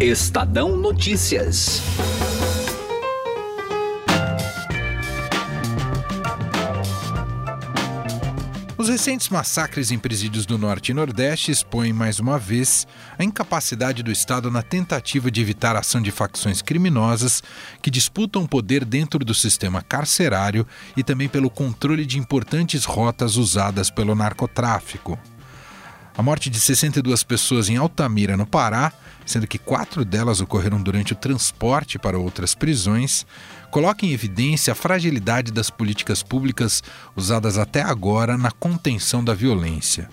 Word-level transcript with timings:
Estadão 0.00 0.76
Notícias. 0.76 1.80
Os 8.76 8.88
recentes 8.88 9.28
massacres 9.28 9.92
em 9.92 9.98
presídios 9.98 10.46
do 10.46 10.58
Norte 10.58 10.90
e 10.90 10.94
Nordeste 10.94 11.52
expõem 11.52 11.92
mais 11.92 12.18
uma 12.18 12.40
vez 12.40 12.88
a 13.16 13.22
incapacidade 13.22 14.02
do 14.02 14.10
Estado 14.10 14.50
na 14.50 14.62
tentativa 14.62 15.30
de 15.30 15.40
evitar 15.40 15.76
a 15.76 15.78
ação 15.78 16.02
de 16.02 16.10
facções 16.10 16.60
criminosas 16.60 17.40
que 17.80 17.88
disputam 17.88 18.46
poder 18.46 18.84
dentro 18.84 19.24
do 19.24 19.32
sistema 19.32 19.80
carcerário 19.80 20.66
e 20.96 21.04
também 21.04 21.28
pelo 21.28 21.48
controle 21.48 22.04
de 22.04 22.18
importantes 22.18 22.84
rotas 22.84 23.36
usadas 23.36 23.90
pelo 23.90 24.16
narcotráfico. 24.16 25.16
A 26.16 26.22
morte 26.22 26.48
de 26.48 26.60
62 26.60 27.24
pessoas 27.24 27.68
em 27.68 27.76
Altamira, 27.76 28.36
no 28.36 28.46
Pará, 28.46 28.92
sendo 29.26 29.48
que 29.48 29.58
quatro 29.58 30.04
delas 30.04 30.40
ocorreram 30.40 30.80
durante 30.80 31.12
o 31.12 31.16
transporte 31.16 31.98
para 31.98 32.16
outras 32.16 32.54
prisões, 32.54 33.26
coloca 33.68 34.06
em 34.06 34.12
evidência 34.12 34.72
a 34.72 34.76
fragilidade 34.76 35.50
das 35.50 35.70
políticas 35.70 36.22
públicas 36.22 36.84
usadas 37.16 37.58
até 37.58 37.82
agora 37.82 38.38
na 38.38 38.52
contenção 38.52 39.24
da 39.24 39.34
violência. 39.34 40.08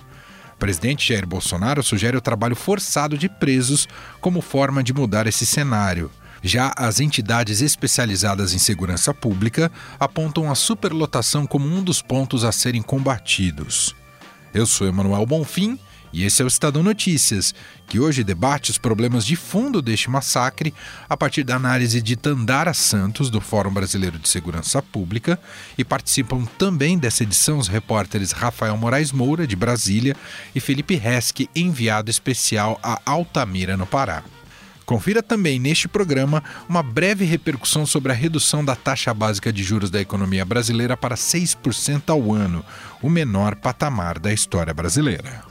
O 0.56 0.58
presidente 0.58 1.08
Jair 1.08 1.28
Bolsonaro 1.28 1.84
sugere 1.84 2.18
o 2.18 2.22
trabalho 2.22 2.56
forçado 2.56 3.16
de 3.16 3.30
presos 3.30 3.88
como 4.20 4.42
forma 4.42 4.84
de 4.84 4.94
mudar 4.94 5.28
esse 5.28 5.46
cenário. 5.46 6.10
Já 6.42 6.74
as 6.76 7.00
entidades 7.00 7.62
especializadas 7.62 8.56
em 8.56 8.58
segurança 8.58 9.14
pública 9.14 9.72
apontam 10.00 10.50
a 10.50 10.56
superlotação 10.56 11.46
como 11.46 11.68
um 11.68 11.84
dos 11.84 12.02
pontos 12.02 12.44
a 12.44 12.52
serem 12.52 12.82
combatidos. 12.82 13.96
Eu 14.52 14.66
sou 14.66 14.88
Emanuel 14.88 15.26
Bonfim 15.28 15.78
e 16.14 16.26
esse 16.26 16.42
é 16.42 16.46
o 16.46 16.48
Estadão 16.48 16.84
Notícias, 16.84 17.54
que 17.88 18.00
hoje 18.00 18.24
debate 18.24 18.72
os 18.72 18.78
problemas 18.78 19.26
de 19.26 19.36
fundo 19.36 19.82
deste 19.82 20.10
massacre 20.10 20.74
a 21.10 21.16
partir 21.16 21.44
da 21.44 21.56
análise 21.56 22.02
de 22.02 22.16
Tandara 22.16 22.74
Santos, 22.74 23.30
do 23.30 23.40
Fórum 23.40 23.72
Brasileiro 23.72 24.20
de 24.20 24.28
Segurança 24.28 24.82
Pública, 24.82 25.40
e 25.78 25.84
participam 25.84 26.46
também 26.58 26.98
dessa 26.98 27.24
edição 27.24 27.58
os 27.58 27.68
repórteres 27.68 28.32
Rafael 28.32 28.76
Moraes 28.76 29.12
Moura, 29.12 29.48
de 29.48 29.56
Brasília, 29.56 30.16
e 30.54 30.60
Felipe 30.60 30.96
Resque, 30.96 31.50
enviado 31.56 32.10
especial 32.10 32.80
a 32.84 33.00
Altamira, 33.06 33.78
no 33.78 33.86
Pará. 33.86 34.24
Confira 34.86 35.24
também 35.24 35.58
neste 35.58 35.88
programa 35.88 36.44
uma 36.68 36.84
breve 36.84 37.24
repercussão 37.24 37.86
sobre 37.86 38.12
a 38.12 38.16
redução 38.16 38.66
da 38.66 38.76
taxa 38.76 39.14
básica 39.14 39.54
de 39.54 39.64
juros 39.64 39.90
da 39.90 40.02
economia 40.02 40.44
brasileira 40.44 40.98
para 40.98 41.16
6% 41.16 42.10
ao 42.10 42.34
ano, 42.34 42.66
o 43.02 43.10
menor 43.10 43.56
patamar 43.56 44.20
da 44.20 44.34
história 44.34 44.74
brasileira. 44.74 45.51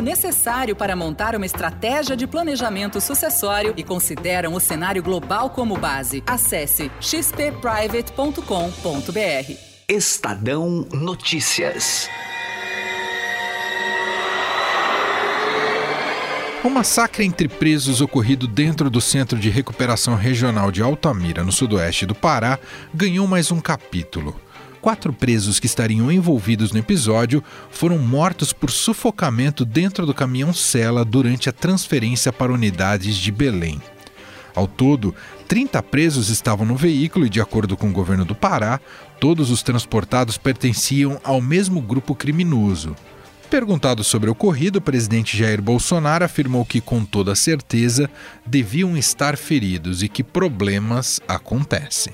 necessário 0.00 0.76
para 0.76 0.96
montar 0.96 1.34
uma 1.34 1.46
estratégia 1.46 2.16
de 2.16 2.26
planejamento 2.26 3.00
sucessório 3.00 3.74
e 3.76 3.82
consideram 3.82 4.54
o 4.54 4.60
cenário 4.60 5.02
global 5.02 5.50
como 5.50 5.76
base. 5.76 6.22
Acesse 6.26 6.90
xpprivate.com.br. 7.00 9.52
Estadão 9.88 10.86
Notícias. 10.92 12.08
O 16.62 16.68
massacre 16.68 17.24
entre 17.24 17.48
presos 17.48 18.00
ocorrido 18.00 18.46
dentro 18.46 18.90
do 18.90 19.00
Centro 19.00 19.38
de 19.38 19.48
Recuperação 19.48 20.16
Regional 20.16 20.70
de 20.70 20.82
Altamira, 20.82 21.44
no 21.44 21.52
sudoeste 21.52 22.04
do 22.04 22.14
Pará, 22.14 22.58
ganhou 22.92 23.26
mais 23.26 23.50
um 23.50 23.60
capítulo 23.60 24.38
quatro 24.80 25.12
presos 25.12 25.60
que 25.60 25.66
estariam 25.66 26.10
envolvidos 26.10 26.72
no 26.72 26.78
episódio 26.78 27.42
foram 27.70 27.98
mortos 27.98 28.52
por 28.52 28.70
sufocamento 28.70 29.64
dentro 29.64 30.06
do 30.06 30.14
caminhão 30.14 30.52
cela 30.52 31.04
durante 31.04 31.48
a 31.48 31.52
transferência 31.52 32.32
para 32.32 32.52
unidades 32.52 33.16
de 33.16 33.30
Belém. 33.30 33.80
Ao 34.54 34.66
todo, 34.66 35.14
30 35.46 35.82
presos 35.84 36.28
estavam 36.30 36.66
no 36.66 36.74
veículo 36.74 37.26
e, 37.26 37.30
de 37.30 37.40
acordo 37.40 37.76
com 37.76 37.88
o 37.88 37.92
governo 37.92 38.24
do 38.24 38.34
Pará, 38.34 38.80
todos 39.20 39.50
os 39.50 39.62
transportados 39.62 40.36
pertenciam 40.36 41.20
ao 41.22 41.40
mesmo 41.40 41.80
grupo 41.80 42.14
criminoso. 42.14 42.96
Perguntado 43.48 44.04
sobre 44.04 44.28
o 44.28 44.32
ocorrido, 44.32 44.78
o 44.78 44.82
presidente 44.82 45.36
Jair 45.36 45.62
Bolsonaro 45.62 46.24
afirmou 46.24 46.64
que, 46.64 46.80
com 46.80 47.04
toda 47.04 47.34
certeza, 47.34 48.10
deviam 48.44 48.96
estar 48.96 49.36
feridos 49.36 50.02
e 50.02 50.08
que 50.08 50.22
problemas 50.22 51.20
acontecem 51.26 52.12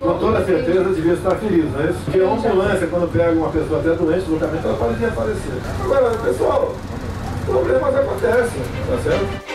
com 0.00 0.18
toda 0.18 0.44
certeza 0.46 0.94
devia 0.94 1.12
estar 1.12 1.36
ferido, 1.36 1.68
não 1.68 1.82
é 1.82 1.90
isso? 1.90 1.98
Porque 2.06 2.20
a 2.20 2.32
ambulância, 2.32 2.86
quando 2.86 3.12
pega 3.12 3.32
uma 3.32 3.50
pessoa 3.50 3.80
até 3.80 3.94
doente, 3.94 4.24
ela 4.30 4.74
pode. 4.76 5.04
Agora, 5.84 6.16
pessoal, 6.16 6.74
problemas 7.44 7.94
acontecem, 7.94 8.62
tá 8.88 8.98
certo? 9.02 9.50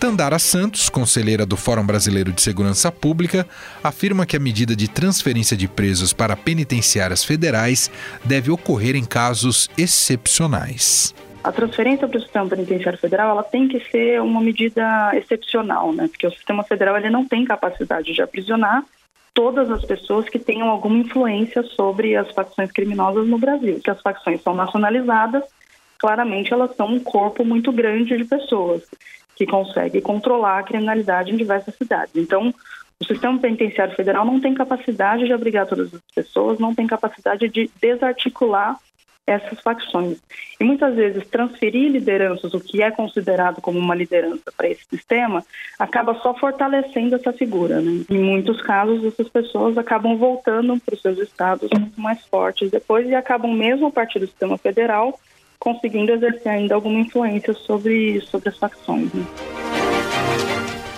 Tandara 0.00 0.38
Santos, 0.38 0.88
conselheira 0.88 1.44
do 1.44 1.56
Fórum 1.56 1.84
Brasileiro 1.84 2.32
de 2.32 2.40
Segurança 2.40 2.90
Pública, 2.90 3.46
afirma 3.84 4.24
que 4.24 4.36
a 4.36 4.40
medida 4.40 4.74
de 4.74 4.88
transferência 4.88 5.56
de 5.56 5.68
presos 5.68 6.14
para 6.14 6.34
penitenciárias 6.34 7.22
federais 7.22 7.90
deve 8.24 8.50
ocorrer 8.50 8.96
em 8.96 9.04
casos 9.04 9.68
excepcionais 9.76 11.14
a 11.44 11.50
transferência 11.50 12.06
para 12.06 12.18
o 12.18 12.20
sistema 12.20 12.48
penitenciário 12.48 12.98
federal 12.98 13.30
ela 13.30 13.42
tem 13.42 13.66
que 13.66 13.80
ser 13.90 14.20
uma 14.20 14.40
medida 14.40 15.10
excepcional, 15.14 15.92
né? 15.92 16.08
Porque 16.08 16.26
o 16.26 16.32
sistema 16.32 16.62
federal 16.62 16.96
ele 16.96 17.10
não 17.10 17.26
tem 17.26 17.44
capacidade 17.44 18.12
de 18.12 18.22
aprisionar 18.22 18.84
todas 19.34 19.70
as 19.70 19.84
pessoas 19.84 20.28
que 20.28 20.38
tenham 20.38 20.68
alguma 20.68 20.98
influência 20.98 21.62
sobre 21.62 22.16
as 22.16 22.30
facções 22.32 22.70
criminosas 22.70 23.26
no 23.26 23.38
Brasil. 23.38 23.80
Que 23.82 23.90
as 23.90 24.00
facções 24.00 24.40
são 24.42 24.54
nacionalizadas, 24.54 25.42
claramente 25.98 26.52
elas 26.52 26.76
são 26.76 26.86
um 26.86 27.00
corpo 27.00 27.44
muito 27.44 27.72
grande 27.72 28.16
de 28.16 28.24
pessoas 28.24 28.82
que 29.34 29.46
consegue 29.46 30.00
controlar 30.00 30.58
a 30.58 30.62
criminalidade 30.62 31.32
em 31.32 31.36
diversas 31.36 31.74
cidades. 31.74 32.14
Então, 32.14 32.54
o 33.00 33.04
sistema 33.04 33.36
penitenciário 33.38 33.96
federal 33.96 34.24
não 34.24 34.38
tem 34.38 34.54
capacidade 34.54 35.24
de 35.24 35.32
abrigar 35.32 35.66
todas 35.66 35.92
as 35.92 36.00
pessoas, 36.14 36.60
não 36.60 36.74
tem 36.74 36.86
capacidade 36.86 37.48
de 37.48 37.68
desarticular 37.80 38.76
essas 39.26 39.60
facções. 39.60 40.18
E 40.60 40.64
muitas 40.64 40.94
vezes 40.94 41.26
transferir 41.28 41.90
lideranças, 41.90 42.52
o 42.54 42.60
que 42.60 42.82
é 42.82 42.90
considerado 42.90 43.60
como 43.60 43.78
uma 43.78 43.94
liderança 43.94 44.52
para 44.56 44.68
esse 44.68 44.84
sistema, 44.84 45.44
acaba 45.78 46.14
só 46.16 46.34
fortalecendo 46.34 47.14
essa 47.14 47.32
figura. 47.32 47.80
Né? 47.80 48.04
Em 48.10 48.18
muitos 48.18 48.60
casos, 48.60 49.04
essas 49.04 49.28
pessoas 49.28 49.78
acabam 49.78 50.16
voltando 50.16 50.78
para 50.80 50.94
os 50.94 51.00
seus 51.02 51.18
estados 51.18 51.68
muito 51.72 52.00
mais 52.00 52.24
fortes 52.26 52.70
depois 52.70 53.08
e 53.08 53.14
acabam 53.14 53.52
mesmo 53.52 53.86
a 53.86 53.90
partir 53.90 54.18
do 54.18 54.26
sistema 54.26 54.58
federal 54.58 55.18
conseguindo 55.58 56.10
exercer 56.10 56.50
ainda 56.50 56.74
alguma 56.74 56.98
influência 56.98 57.54
sobre, 57.54 58.20
sobre 58.22 58.48
as 58.48 58.58
facções. 58.58 59.12
Né? 59.12 59.24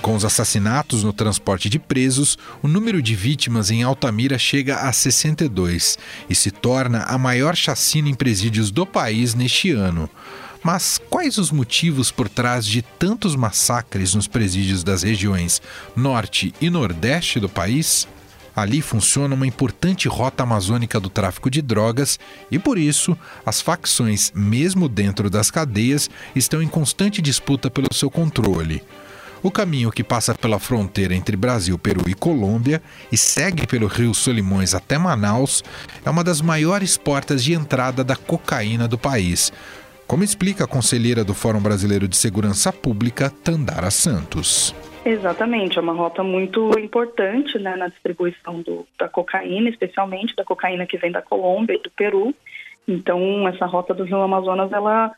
Com 0.04 0.14
os 0.14 0.22
assassinatos 0.22 1.02
no 1.02 1.14
transporte 1.14 1.70
de 1.70 1.78
presos, 1.78 2.36
o 2.62 2.68
número 2.68 3.00
de 3.00 3.14
vítimas 3.14 3.70
em 3.70 3.82
Altamira 3.82 4.36
chega 4.36 4.76
a 4.76 4.92
62 4.92 5.96
e 6.28 6.34
se 6.34 6.50
torna 6.50 7.04
a 7.04 7.16
maior 7.16 7.56
chacina 7.56 8.10
em 8.10 8.14
presídios 8.14 8.70
do 8.70 8.84
país 8.84 9.34
neste 9.34 9.70
ano. 9.70 10.10
Mas 10.62 11.00
quais 11.08 11.38
os 11.38 11.50
motivos 11.50 12.10
por 12.10 12.28
trás 12.28 12.66
de 12.66 12.82
tantos 12.82 13.34
massacres 13.34 14.14
nos 14.14 14.26
presídios 14.26 14.84
das 14.84 15.02
regiões 15.02 15.62
norte 15.96 16.52
e 16.60 16.68
nordeste 16.68 17.40
do 17.40 17.48
país? 17.48 18.06
Ali 18.54 18.82
funciona 18.82 19.34
uma 19.34 19.46
importante 19.46 20.06
rota 20.06 20.42
amazônica 20.42 21.00
do 21.00 21.08
tráfico 21.08 21.48
de 21.48 21.62
drogas 21.62 22.18
e, 22.50 22.58
por 22.58 22.76
isso, 22.76 23.16
as 23.46 23.62
facções, 23.62 24.30
mesmo 24.34 24.86
dentro 24.86 25.30
das 25.30 25.50
cadeias, 25.50 26.10
estão 26.36 26.62
em 26.62 26.68
constante 26.68 27.22
disputa 27.22 27.70
pelo 27.70 27.88
seu 27.90 28.10
controle. 28.10 28.82
O 29.44 29.50
caminho 29.50 29.92
que 29.92 30.02
passa 30.02 30.34
pela 30.34 30.58
fronteira 30.58 31.14
entre 31.14 31.36
Brasil, 31.36 31.78
Peru 31.78 32.08
e 32.08 32.14
Colômbia 32.14 32.80
e 33.12 33.16
segue 33.18 33.66
pelo 33.66 33.86
rio 33.86 34.14
Solimões 34.14 34.74
até 34.74 34.96
Manaus 34.96 35.62
é 36.02 36.08
uma 36.08 36.24
das 36.24 36.40
maiores 36.40 36.96
portas 36.96 37.44
de 37.44 37.52
entrada 37.52 38.02
da 38.02 38.16
cocaína 38.16 38.88
do 38.88 38.96
país, 38.96 39.52
como 40.06 40.24
explica 40.24 40.64
a 40.64 40.66
conselheira 40.66 41.22
do 41.22 41.34
Fórum 41.34 41.60
Brasileiro 41.60 42.08
de 42.08 42.16
Segurança 42.16 42.72
Pública, 42.72 43.28
Tandara 43.28 43.90
Santos. 43.90 44.74
Exatamente, 45.04 45.76
é 45.76 45.82
uma 45.82 45.92
rota 45.92 46.22
muito 46.22 46.78
importante 46.78 47.58
né, 47.58 47.76
na 47.76 47.88
distribuição 47.88 48.62
do, 48.62 48.86
da 48.98 49.10
cocaína, 49.10 49.68
especialmente 49.68 50.34
da 50.34 50.42
cocaína 50.42 50.86
que 50.86 50.96
vem 50.96 51.12
da 51.12 51.20
Colômbia 51.20 51.74
e 51.74 51.82
do 51.82 51.90
Peru. 51.90 52.34
Então, 52.88 53.46
essa 53.46 53.66
rota 53.66 53.92
do 53.92 54.04
Rio 54.04 54.22
Amazonas, 54.22 54.72
ela 54.72 55.14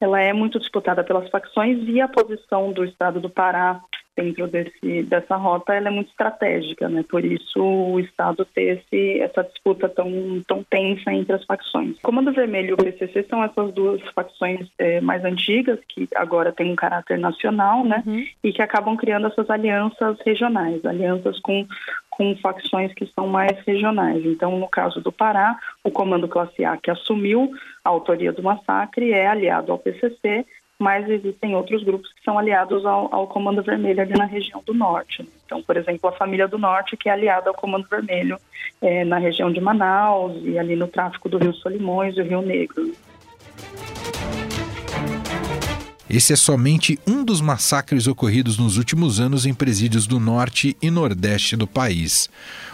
ela 0.00 0.20
é 0.20 0.32
muito 0.32 0.58
disputada 0.58 1.02
pelas 1.02 1.28
facções 1.30 1.78
e 1.88 2.00
a 2.00 2.08
posição 2.08 2.72
do 2.72 2.84
Estado 2.84 3.20
do 3.20 3.30
Pará 3.30 3.80
dentro 4.18 4.48
desse, 4.48 5.02
dessa 5.04 5.36
rota 5.36 5.72
ela 5.72 5.88
é 5.88 5.90
muito 5.90 6.10
estratégica, 6.10 6.88
né? 6.88 7.04
Por 7.08 7.24
isso 7.24 7.62
o 7.62 8.00
Estado 8.00 8.44
ter 8.44 8.78
esse, 8.78 9.20
essa 9.20 9.44
disputa 9.44 9.88
tão, 9.88 10.10
tão 10.46 10.64
tensa 10.64 11.12
entre 11.12 11.32
as 11.32 11.44
facções. 11.44 11.96
O 11.98 12.02
Comando 12.02 12.32
Vermelho 12.32 12.70
e 12.70 12.72
o 12.72 12.76
PCC 12.76 13.24
são 13.30 13.44
essas 13.44 13.72
duas 13.72 14.00
facções 14.12 14.68
é, 14.78 15.00
mais 15.00 15.24
antigas 15.24 15.78
que 15.88 16.08
agora 16.16 16.52
têm 16.52 16.72
um 16.72 16.76
caráter 16.76 17.16
nacional, 17.16 17.84
né? 17.84 18.02
Uhum. 18.04 18.24
E 18.42 18.52
que 18.52 18.60
acabam 18.60 18.96
criando 18.96 19.28
essas 19.28 19.48
alianças 19.48 20.18
regionais, 20.26 20.84
alianças 20.84 21.38
com 21.40 21.64
com 22.18 22.36
facções 22.36 22.92
que 22.92 23.06
são 23.14 23.28
mais 23.28 23.56
regionais. 23.64 24.24
Então, 24.26 24.58
no 24.58 24.68
caso 24.68 25.00
do 25.00 25.12
Pará, 25.12 25.56
o 25.84 25.90
Comando 25.90 26.26
Classe 26.26 26.64
A, 26.64 26.76
que 26.76 26.90
assumiu 26.90 27.50
a 27.84 27.88
autoria 27.88 28.32
do 28.32 28.42
massacre, 28.42 29.12
é 29.12 29.28
aliado 29.28 29.70
ao 29.70 29.78
PCC 29.78 30.44
mas 30.80 31.08
existem 31.08 31.56
outros 31.56 31.82
grupos 31.82 32.12
que 32.12 32.22
são 32.22 32.38
aliados 32.38 32.86
ao, 32.86 33.12
ao, 33.12 33.26
Comando 33.26 33.62
Vermelho 33.62 34.00
ali 34.00 34.12
na 34.12 34.26
região 34.26 34.62
do 34.64 34.72
Norte. 34.72 35.28
Então, 35.44 35.60
por 35.60 35.76
exemplo, 35.76 36.08
a 36.08 36.12
Família 36.12 36.46
do 36.46 36.56
Norte, 36.56 36.96
que 36.96 37.08
é 37.08 37.12
aliada 37.12 37.50
ao 37.50 37.54
Comando 37.54 37.88
Vermelho 37.88 38.38
é, 38.80 39.04
na 39.04 39.18
região 39.18 39.50
de 39.50 39.60
Manaus 39.60 40.40
e 40.44 40.56
ali 40.56 40.76
no 40.76 40.86
tráfico 40.86 41.28
do 41.28 41.38
Rio 41.38 41.52
Solimões 41.52 42.16
e 42.16 42.20
o 42.20 42.24
Rio 42.24 42.42
Negro. 42.42 42.92
Esse 46.10 46.32
é 46.32 46.36
somente 46.36 46.98
um 47.06 47.22
dos 47.22 47.42
massacres 47.42 48.06
ocorridos 48.06 48.56
nos 48.56 48.78
últimos 48.78 49.20
anos 49.20 49.44
em 49.44 49.52
presídios 49.52 50.06
do 50.06 50.18
norte 50.18 50.74
e 50.80 50.90
nordeste 50.90 51.54
do 51.54 51.66
país. 51.66 52.30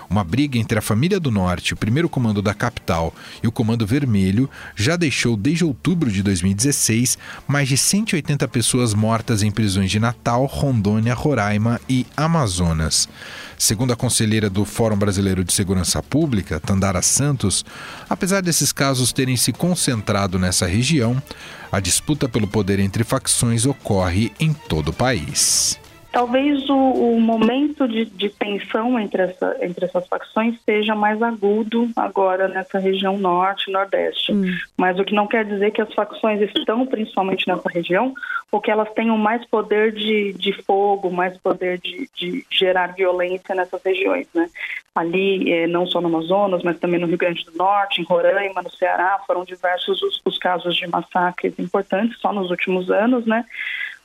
Uma 0.09 0.23
briga 0.23 0.59
entre 0.59 0.79
a 0.79 0.83
família 0.83 1.19
do 1.19 1.31
Norte, 1.31 1.75
o 1.75 1.77
primeiro 1.77 2.09
comando 2.09 2.43
da 2.43 2.55
capital 2.55 3.15
e 3.43 3.49
o 3.49 3.53
Comando 3.53 3.87
Vermelho 3.87 4.49
já 4.77 4.97
deixou 4.97 5.37
desde 5.37 5.65
outubro 5.65 6.11
de 6.11 6.23
2016 6.23 7.19
mais 7.47 7.69
de 7.69 7.77
180 7.77 8.47
pessoas 8.49 8.95
mortas 8.95 9.43
em 9.43 9.51
prisões 9.51 9.91
de 9.91 9.99
Natal, 9.99 10.45
Rondônia, 10.47 11.15
Roraima 11.15 11.81
e 11.89 12.07
Amazonas. 12.17 13.09
Segundo 13.57 13.93
a 13.93 13.97
conselheira 13.97 14.51
do 14.51 14.65
Fórum 14.65 14.97
Brasileiro 14.97 15.45
de 15.45 15.53
Segurança 15.53 16.03
Pública, 16.03 16.61
Tandara 16.61 17.03
Santos, 17.03 17.65
apesar 18.09 18.43
desses 18.43 18.73
casos 18.73 19.13
terem 19.13 19.37
se 19.37 19.53
concentrado 19.53 20.39
nessa 20.39 20.67
região, 20.67 21.23
a 21.71 21.81
disputa 21.81 22.29
pelo 22.29 22.47
poder 22.47 22.79
entre 22.79 23.05
facções 23.05 23.67
ocorre 23.67 24.33
em 24.39 24.53
todo 24.53 24.89
o 24.89 24.93
país. 24.93 25.79
Talvez 26.15 26.71
o, 26.71 26.77
o 26.77 27.21
momento 27.21 27.89
de, 27.89 28.05
de, 28.05 28.31
tensão 28.31 29.01
entre, 29.01 29.21
essa, 29.21 29.57
entre 29.61 29.85
essas 29.85 30.07
facções 30.07 30.55
seja 30.65 30.95
mais 30.95 31.21
agudo 31.21 31.91
agora 31.97 32.47
nessa 32.47 32.79
região 32.79 33.19
norte 33.19 33.69
e 33.69 33.73
nordeste. 33.73 34.33
Hum. 34.33 34.45
Mas 34.77 34.97
o 34.97 35.05
que 35.05 35.13
não 35.13 35.27
quer 35.27 35.45
dizer 35.45 35.73
que 35.73 35.83
as 35.83 35.93
facções 35.93 36.41
estão 36.41 36.87
principalmente 36.87 37.49
nessa 37.49 37.69
região 37.69 38.15
ou 38.53 38.61
que 38.61 38.71
elas 38.71 38.89
tenham 38.93 39.19
mais 39.19 39.45
poder 39.47 39.91
de, 39.91 40.33
de 40.35 40.53
fogo, 40.63 41.11
mais 41.11 41.37
poder 41.39 41.81
de, 41.81 42.09
de 42.15 42.47
gerar 42.49 42.95
violência 42.95 43.53
nessas 43.53 43.83
regiões. 43.83 44.29
Né? 44.33 44.49
Ali, 44.95 45.53
eh, 45.53 45.67
não 45.67 45.85
só 45.85 46.01
no 46.01 46.07
Amazonas, 46.07 46.63
mas 46.63 46.79
também 46.79 47.01
no 47.01 47.09
Rio 47.09 47.19
Grande 47.19 47.45
do 47.45 47.59
Norte, 47.59 48.01
em 48.01 48.05
Roraima, 48.05 48.63
no 48.63 48.71
Ceará, 48.71 49.19
foram 49.27 49.45
diversos 49.45 50.01
os, 50.01 50.23
os 50.25 50.39
casos 50.39 50.77
de 50.77 50.87
massacres 50.87 51.59
importantes 51.59 52.17
só 52.21 52.33
nos 52.33 52.53
últimos 52.53 52.89
anos, 52.89 53.27
né? 53.27 53.45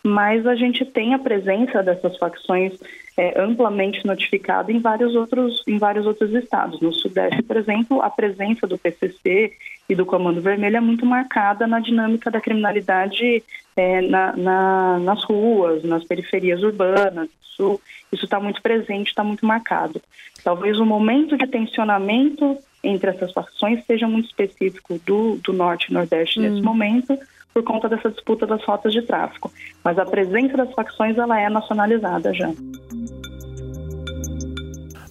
Mas 0.03 0.45
a 0.47 0.55
gente 0.55 0.85
tem 0.85 1.13
a 1.13 1.19
presença 1.19 1.83
dessas 1.83 2.17
facções 2.17 2.73
é, 3.17 3.41
amplamente 3.41 4.05
notificada 4.05 4.71
em 4.71 4.79
vários 4.79 5.13
outros 5.13 5.61
em 5.67 5.77
vários 5.77 6.05
outros 6.05 6.33
estados. 6.33 6.79
No 6.79 6.93
Sudeste, 6.93 7.43
por 7.43 7.57
exemplo, 7.57 8.01
a 8.01 8.09
presença 8.09 8.65
do 8.65 8.77
PCC 8.77 9.51
e 9.89 9.95
do 9.95 10.05
Comando 10.05 10.41
Vermelho 10.41 10.77
é 10.77 10.81
muito 10.81 11.05
marcada 11.05 11.67
na 11.67 11.79
dinâmica 11.79 12.31
da 12.31 12.39
criminalidade 12.39 13.43
é, 13.75 14.01
na, 14.01 14.35
na, 14.37 14.99
nas 14.99 15.23
ruas, 15.23 15.83
nas 15.83 16.03
periferias 16.05 16.63
urbanas. 16.63 17.29
Isso 18.11 18.25
está 18.25 18.39
muito 18.39 18.61
presente, 18.61 19.09
está 19.09 19.23
muito 19.23 19.45
marcado. 19.45 20.01
Talvez 20.43 20.79
o 20.79 20.85
momento 20.85 21.37
de 21.37 21.45
tensionamento 21.45 22.57
entre 22.81 23.09
essas 23.09 23.33
facções 23.33 23.85
seja 23.85 24.07
muito 24.07 24.27
específico 24.27 24.99
do, 25.05 25.37
do 25.43 25.51
Norte 25.51 25.89
e 25.89 25.93
Nordeste 25.93 26.39
hum. 26.39 26.43
nesse 26.43 26.61
momento, 26.61 27.17
por 27.53 27.63
conta 27.63 27.89
dessa 27.89 28.09
disputa 28.09 28.45
das 28.45 28.63
rotas 28.63 28.93
de 28.93 29.01
tráfico. 29.01 29.51
Mas 29.83 29.97
a 29.97 30.05
presença 30.05 30.57
das 30.57 30.71
facções 30.73 31.17
ela 31.17 31.39
é 31.39 31.49
nacionalizada 31.49 32.33
já. 32.33 32.51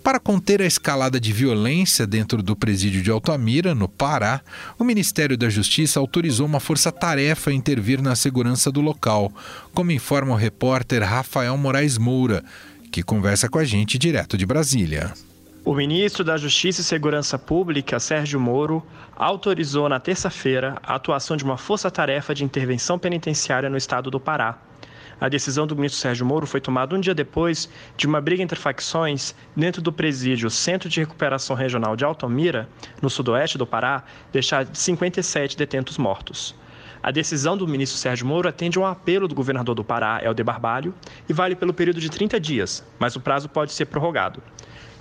Para 0.08 0.18
conter 0.18 0.62
a 0.62 0.64
escalada 0.64 1.20
de 1.20 1.34
violência 1.34 2.06
dentro 2.06 2.42
do 2.42 2.56
presídio 2.56 3.02
de 3.02 3.10
Altamira, 3.10 3.74
no 3.74 3.86
Pará, 3.86 4.40
o 4.78 4.84
Ministério 4.84 5.36
da 5.36 5.50
Justiça 5.50 6.00
autorizou 6.00 6.46
uma 6.46 6.60
força-tarefa 6.60 7.50
a 7.50 7.52
intervir 7.52 8.00
na 8.00 8.16
segurança 8.16 8.72
do 8.72 8.80
local, 8.80 9.30
como 9.74 9.92
informa 9.92 10.32
o 10.32 10.36
repórter 10.36 11.02
Rafael 11.02 11.54
Moraes 11.58 11.98
Moura, 11.98 12.42
que 12.90 13.02
conversa 13.02 13.50
com 13.50 13.58
a 13.58 13.64
gente 13.64 13.98
direto 13.98 14.38
de 14.38 14.46
Brasília. 14.46 15.12
O 15.68 15.74
ministro 15.74 16.24
da 16.24 16.38
Justiça 16.38 16.80
e 16.80 16.84
Segurança 16.84 17.38
Pública, 17.38 18.00
Sérgio 18.00 18.40
Moro, 18.40 18.82
autorizou 19.14 19.86
na 19.86 20.00
terça-feira 20.00 20.78
a 20.82 20.94
atuação 20.94 21.36
de 21.36 21.44
uma 21.44 21.58
força-tarefa 21.58 22.34
de 22.34 22.42
intervenção 22.42 22.98
penitenciária 22.98 23.68
no 23.68 23.76
estado 23.76 24.10
do 24.10 24.18
Pará. 24.18 24.56
A 25.20 25.28
decisão 25.28 25.66
do 25.66 25.76
ministro 25.76 26.00
Sérgio 26.00 26.24
Moro 26.24 26.46
foi 26.46 26.58
tomada 26.58 26.96
um 26.96 27.00
dia 27.00 27.14
depois 27.14 27.68
de 27.98 28.06
uma 28.06 28.18
briga 28.18 28.42
entre 28.42 28.58
facções 28.58 29.34
dentro 29.54 29.82
do 29.82 29.92
presídio 29.92 30.48
Centro 30.48 30.88
de 30.88 31.00
Recuperação 31.00 31.54
Regional 31.54 31.94
de 31.94 32.02
Altamira, 32.02 32.66
no 33.02 33.10
sudoeste 33.10 33.58
do 33.58 33.66
Pará, 33.66 34.04
deixar 34.32 34.66
57 34.72 35.54
detentos 35.54 35.98
mortos. 35.98 36.54
A 37.02 37.10
decisão 37.10 37.58
do 37.58 37.68
ministro 37.68 37.98
Sérgio 37.98 38.26
Moro 38.26 38.48
atende 38.48 38.78
a 38.78 38.80
um 38.80 38.86
apelo 38.86 39.28
do 39.28 39.34
governador 39.34 39.74
do 39.74 39.84
Pará, 39.84 40.18
Helder 40.24 40.46
Barbalho, 40.46 40.94
e 41.28 41.32
vale 41.34 41.54
pelo 41.54 41.74
período 41.74 42.00
de 42.00 42.10
30 42.10 42.40
dias, 42.40 42.82
mas 42.98 43.16
o 43.16 43.20
prazo 43.20 43.50
pode 43.50 43.72
ser 43.72 43.84
prorrogado. 43.84 44.42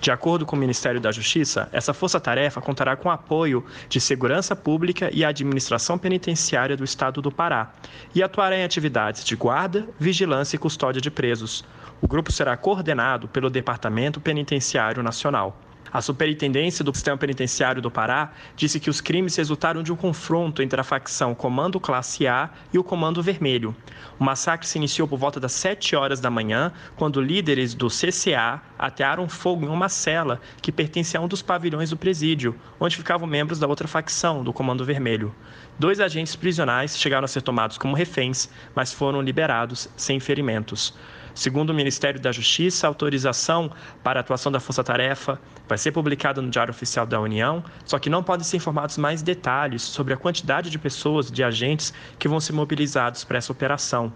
De 0.00 0.12
acordo 0.12 0.46
com 0.46 0.54
o 0.54 0.58
Ministério 0.58 1.00
da 1.00 1.10
Justiça, 1.10 1.68
essa 1.72 1.92
força-tarefa 1.92 2.60
contará 2.60 2.94
com 2.96 3.10
apoio 3.10 3.64
de 3.88 4.00
segurança 4.00 4.54
pública 4.54 5.10
e 5.12 5.24
administração 5.24 5.98
penitenciária 5.98 6.76
do 6.76 6.84
Estado 6.84 7.20
do 7.20 7.32
Pará 7.32 7.72
e 8.14 8.22
atuará 8.22 8.56
em 8.56 8.62
atividades 8.62 9.24
de 9.24 9.34
guarda, 9.34 9.88
vigilância 9.98 10.54
e 10.54 10.58
custódia 10.58 11.00
de 11.00 11.10
presos. 11.10 11.64
O 12.00 12.06
grupo 12.06 12.30
será 12.30 12.56
coordenado 12.56 13.26
pelo 13.26 13.50
Departamento 13.50 14.20
Penitenciário 14.20 15.02
Nacional. 15.02 15.58
A 15.90 16.02
Superintendência 16.02 16.84
do 16.84 16.94
Sistema 16.94 17.16
Penitenciário 17.16 17.80
do 17.80 17.90
Pará 17.90 18.32
disse 18.54 18.78
que 18.78 18.90
os 18.90 19.00
crimes 19.00 19.34
resultaram 19.36 19.82
de 19.82 19.90
um 19.90 19.96
confronto 19.96 20.62
entre 20.62 20.78
a 20.78 20.84
facção 20.84 21.34
Comando 21.34 21.80
Classe 21.80 22.26
A 22.26 22.50
e 22.72 22.78
o 22.78 22.84
Comando 22.84 23.22
Vermelho. 23.22 23.74
O 24.18 24.24
massacre 24.24 24.66
se 24.66 24.76
iniciou 24.76 25.08
por 25.08 25.18
volta 25.18 25.40
das 25.40 25.52
7 25.52 25.96
horas 25.96 26.20
da 26.20 26.30
manhã, 26.30 26.72
quando 26.96 27.22
líderes 27.22 27.72
do 27.72 27.88
CCA 27.88 28.60
atearam 28.78 29.28
fogo 29.28 29.64
em 29.64 29.68
uma 29.68 29.88
cela 29.88 30.40
que 30.60 30.70
pertence 30.70 31.16
a 31.16 31.20
um 31.20 31.28
dos 31.28 31.40
pavilhões 31.40 31.90
do 31.90 31.96
presídio, 31.96 32.54
onde 32.78 32.96
ficavam 32.96 33.26
membros 33.26 33.58
da 33.58 33.66
outra 33.66 33.88
facção, 33.88 34.44
do 34.44 34.52
Comando 34.52 34.84
Vermelho. 34.84 35.34
Dois 35.78 36.00
agentes 36.00 36.36
prisionais 36.36 36.98
chegaram 36.98 37.24
a 37.24 37.28
ser 37.28 37.40
tomados 37.40 37.78
como 37.78 37.96
reféns, 37.96 38.50
mas 38.74 38.92
foram 38.92 39.22
liberados 39.22 39.88
sem 39.96 40.20
ferimentos. 40.20 40.92
Segundo 41.38 41.70
o 41.70 41.74
Ministério 41.74 42.18
da 42.18 42.32
Justiça, 42.32 42.84
a 42.84 42.90
autorização 42.90 43.70
para 44.02 44.18
a 44.18 44.22
atuação 44.22 44.50
da 44.50 44.58
Força 44.58 44.82
Tarefa 44.82 45.40
vai 45.68 45.78
ser 45.78 45.92
publicada 45.92 46.42
no 46.42 46.50
Diário 46.50 46.72
Oficial 46.72 47.06
da 47.06 47.20
União, 47.20 47.62
só 47.84 47.96
que 47.96 48.10
não 48.10 48.24
podem 48.24 48.42
ser 48.42 48.56
informados 48.56 48.98
mais 48.98 49.22
detalhes 49.22 49.82
sobre 49.82 50.12
a 50.12 50.16
quantidade 50.16 50.68
de 50.68 50.76
pessoas, 50.80 51.30
de 51.30 51.44
agentes 51.44 51.94
que 52.18 52.26
vão 52.26 52.40
ser 52.40 52.54
mobilizados 52.54 53.22
para 53.22 53.38
essa 53.38 53.52
operação. 53.52 54.12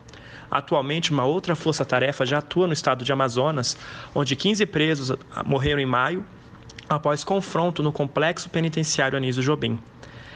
Atualmente, 0.50 1.12
uma 1.12 1.24
outra 1.24 1.54
força-tarefa 1.54 2.26
já 2.26 2.38
atua 2.38 2.66
no 2.66 2.72
estado 2.72 3.04
de 3.04 3.12
Amazonas, 3.12 3.76
onde 4.12 4.34
15 4.34 4.66
presos 4.66 5.12
morreram 5.46 5.80
em 5.80 5.86
maio 5.86 6.26
após 6.88 7.22
confronto 7.22 7.84
no 7.84 7.92
complexo 7.92 8.50
penitenciário 8.50 9.16
Anísio 9.16 9.44
Jobim. 9.44 9.78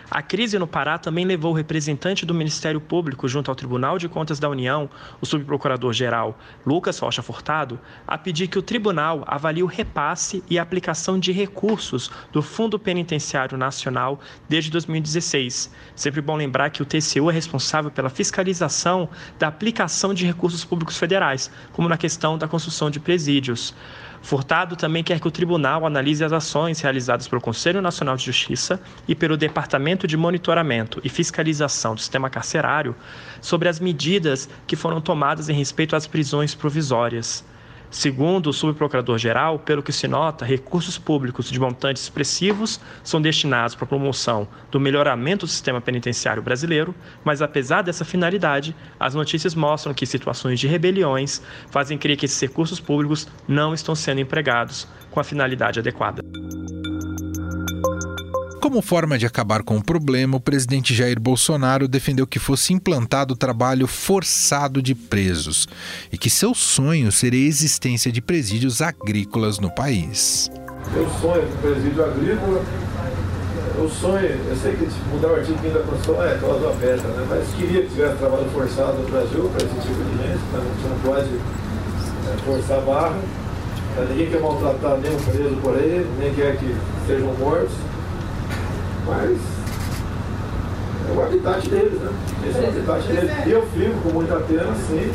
A 0.08 0.22
crise 0.22 0.56
no 0.56 0.68
Pará 0.68 0.98
também 0.98 1.25
levou 1.25 1.50
o 1.50 1.56
representante 1.56 2.25
do 2.25 2.32
Ministério 2.32 2.80
Público 2.80 3.26
junto 3.26 3.50
ao 3.50 3.56
Tribunal 3.56 3.98
de 3.98 4.08
Contas 4.08 4.38
da 4.38 4.48
União, 4.48 4.88
o 5.20 5.26
subprocurador-geral 5.26 6.38
Lucas 6.64 6.98
Rocha 7.00 7.22
Furtado, 7.22 7.80
a 8.06 8.16
pedir 8.16 8.46
que 8.46 8.58
o 8.58 8.62
tribunal 8.62 9.25
avalie 9.26 9.64
o 9.64 9.66
repasse 9.66 10.44
e 10.48 10.60
a 10.60 10.62
aplicação 10.62 11.18
de 11.18 11.32
recursos 11.32 12.08
do 12.30 12.40
Fundo 12.40 12.78
Penitenciário 12.78 13.58
Nacional 13.58 14.20
desde 14.48 14.70
2016. 14.70 15.72
Sempre 15.96 16.20
bom 16.20 16.36
lembrar 16.36 16.70
que 16.70 16.82
o 16.82 16.86
TCU 16.86 17.28
é 17.28 17.32
responsável 17.32 17.90
pela 17.90 18.08
fiscalização 18.08 19.08
da 19.40 19.48
aplicação 19.48 20.14
de 20.14 20.25
recursos 20.25 20.64
públicos 20.64 20.96
federais, 20.96 21.50
como 21.72 21.88
na 21.88 21.96
questão 21.96 22.38
da 22.38 22.46
construção 22.46 22.90
de 22.90 23.00
presídios. 23.00 23.75
Furtado 24.26 24.75
também 24.75 25.04
quer 25.04 25.21
que 25.21 25.28
o 25.28 25.30
tribunal 25.30 25.87
analise 25.87 26.25
as 26.25 26.33
ações 26.33 26.80
realizadas 26.80 27.28
pelo 27.28 27.40
Conselho 27.40 27.80
Nacional 27.80 28.16
de 28.16 28.25
Justiça 28.25 28.80
e 29.06 29.14
pelo 29.14 29.37
Departamento 29.37 30.04
de 30.04 30.16
Monitoramento 30.16 31.00
e 31.04 31.09
Fiscalização 31.09 31.95
do 31.95 32.00
Sistema 32.00 32.28
Carcerário 32.28 32.97
sobre 33.40 33.68
as 33.68 33.78
medidas 33.78 34.49
que 34.66 34.75
foram 34.75 35.00
tomadas 35.00 35.49
em 35.49 35.52
respeito 35.52 35.95
às 35.95 36.09
prisões 36.09 36.56
provisórias. 36.56 37.45
Segundo 37.97 38.50
o 38.50 38.53
subprocurador-geral, 38.53 39.59
pelo 39.59 39.83
que 39.83 39.91
se 39.91 40.07
nota, 40.07 40.45
recursos 40.45 40.99
públicos 40.99 41.50
de 41.50 41.59
montantes 41.59 42.03
expressivos 42.03 42.79
são 43.03 43.23
destinados 43.23 43.75
para 43.75 43.87
a 43.87 43.88
promoção 43.88 44.47
do 44.71 44.79
melhoramento 44.79 45.47
do 45.47 45.50
sistema 45.50 45.81
penitenciário 45.81 46.43
brasileiro, 46.43 46.95
mas 47.25 47.41
apesar 47.41 47.81
dessa 47.81 48.05
finalidade, 48.05 48.76
as 49.00 49.15
notícias 49.15 49.55
mostram 49.55 49.95
que 49.95 50.05
situações 50.05 50.61
de 50.61 50.67
rebeliões 50.67 51.41
fazem 51.71 51.97
crer 51.97 52.19
que 52.19 52.26
esses 52.26 52.38
recursos 52.38 52.79
públicos 52.79 53.26
não 53.49 53.73
estão 53.73 53.95
sendo 53.95 54.21
empregados 54.21 54.87
com 55.11 55.19
a 55.19 55.25
finalidade 55.25 55.81
adequada. 55.81 56.21
Como 58.66 58.82
forma 58.82 59.16
de 59.16 59.25
acabar 59.25 59.62
com 59.62 59.76
o 59.76 59.80
problema, 59.82 60.38
o 60.38 60.40
presidente 60.40 60.92
Jair 60.92 61.20
Bolsonaro 61.20 61.87
defendeu 61.87 62.26
que 62.26 62.40
fosse 62.40 62.73
implantado 62.73 63.35
o 63.35 63.37
trabalho 63.37 63.87
forçado 63.87 64.82
de 64.82 64.92
presos 64.92 65.68
e 66.12 66.18
que 66.18 66.28
seu 66.28 66.52
sonho 66.52 67.12
seria 67.12 67.44
a 67.44 67.49
existência 67.49 68.11
de 68.11 68.20
presídios 68.20 68.82
agrícolas 68.82 69.61
no 69.61 69.73
país. 69.73 70.50
Meu 70.92 71.08
sonho 71.20 71.44
é 71.44 71.61
presídio 71.62 72.04
agrícola. 72.04 72.64
O 73.78 73.88
sonho, 73.88 74.30
eu 74.49 74.56
sei 74.56 74.75
que 74.75 74.88
mudar 75.12 75.28
o 75.28 75.35
artigo 75.37 75.58
5 75.62 75.73
da 75.73 75.85
Constituição 75.85 76.25
é 76.25 76.37
causa 76.38 76.68
aberta, 76.68 77.06
né? 77.06 77.26
mas 77.30 77.49
queria 77.54 77.82
que 77.82 77.90
tivesse 77.90 78.16
trabalho 78.16 78.50
forçado 78.50 78.99
no 78.99 79.08
Brasil 79.08 79.49
para 79.49 79.64
esse 79.64 79.80
tipo 79.80 80.02
de 80.02 80.26
gente, 80.26 80.40
mas 80.50 80.62
a 80.62 80.64
gente 80.64 80.88
não 80.88 80.99
pode 81.04 81.28
é, 81.30 82.37
forçar 82.44 82.78
a 82.78 82.80
barra. 82.80 83.16
Ninguém 84.11 84.28
quer 84.28 84.40
maltratar 84.40 84.99
nenhum 84.99 85.18
preso 85.20 85.56
por 85.62 85.76
aí, 85.76 86.04
nem 86.18 86.35
quer 86.35 86.56
que 86.58 86.75
sejam 87.06 87.32
mortos. 87.35 87.70
Mas 89.06 89.38
é 91.08 91.12
o 91.16 91.22
habitat 91.22 91.68
deles, 91.68 92.00
né? 92.00 92.10
Esse 92.48 92.58
é 92.58 92.62
o 92.62 92.68
habitat 92.68 93.06
deles. 93.06 93.46
Eu 93.46 93.66
fico 93.68 94.00
com 94.02 94.08
muita 94.10 94.36
pena, 94.40 94.75
sim, 94.88 95.12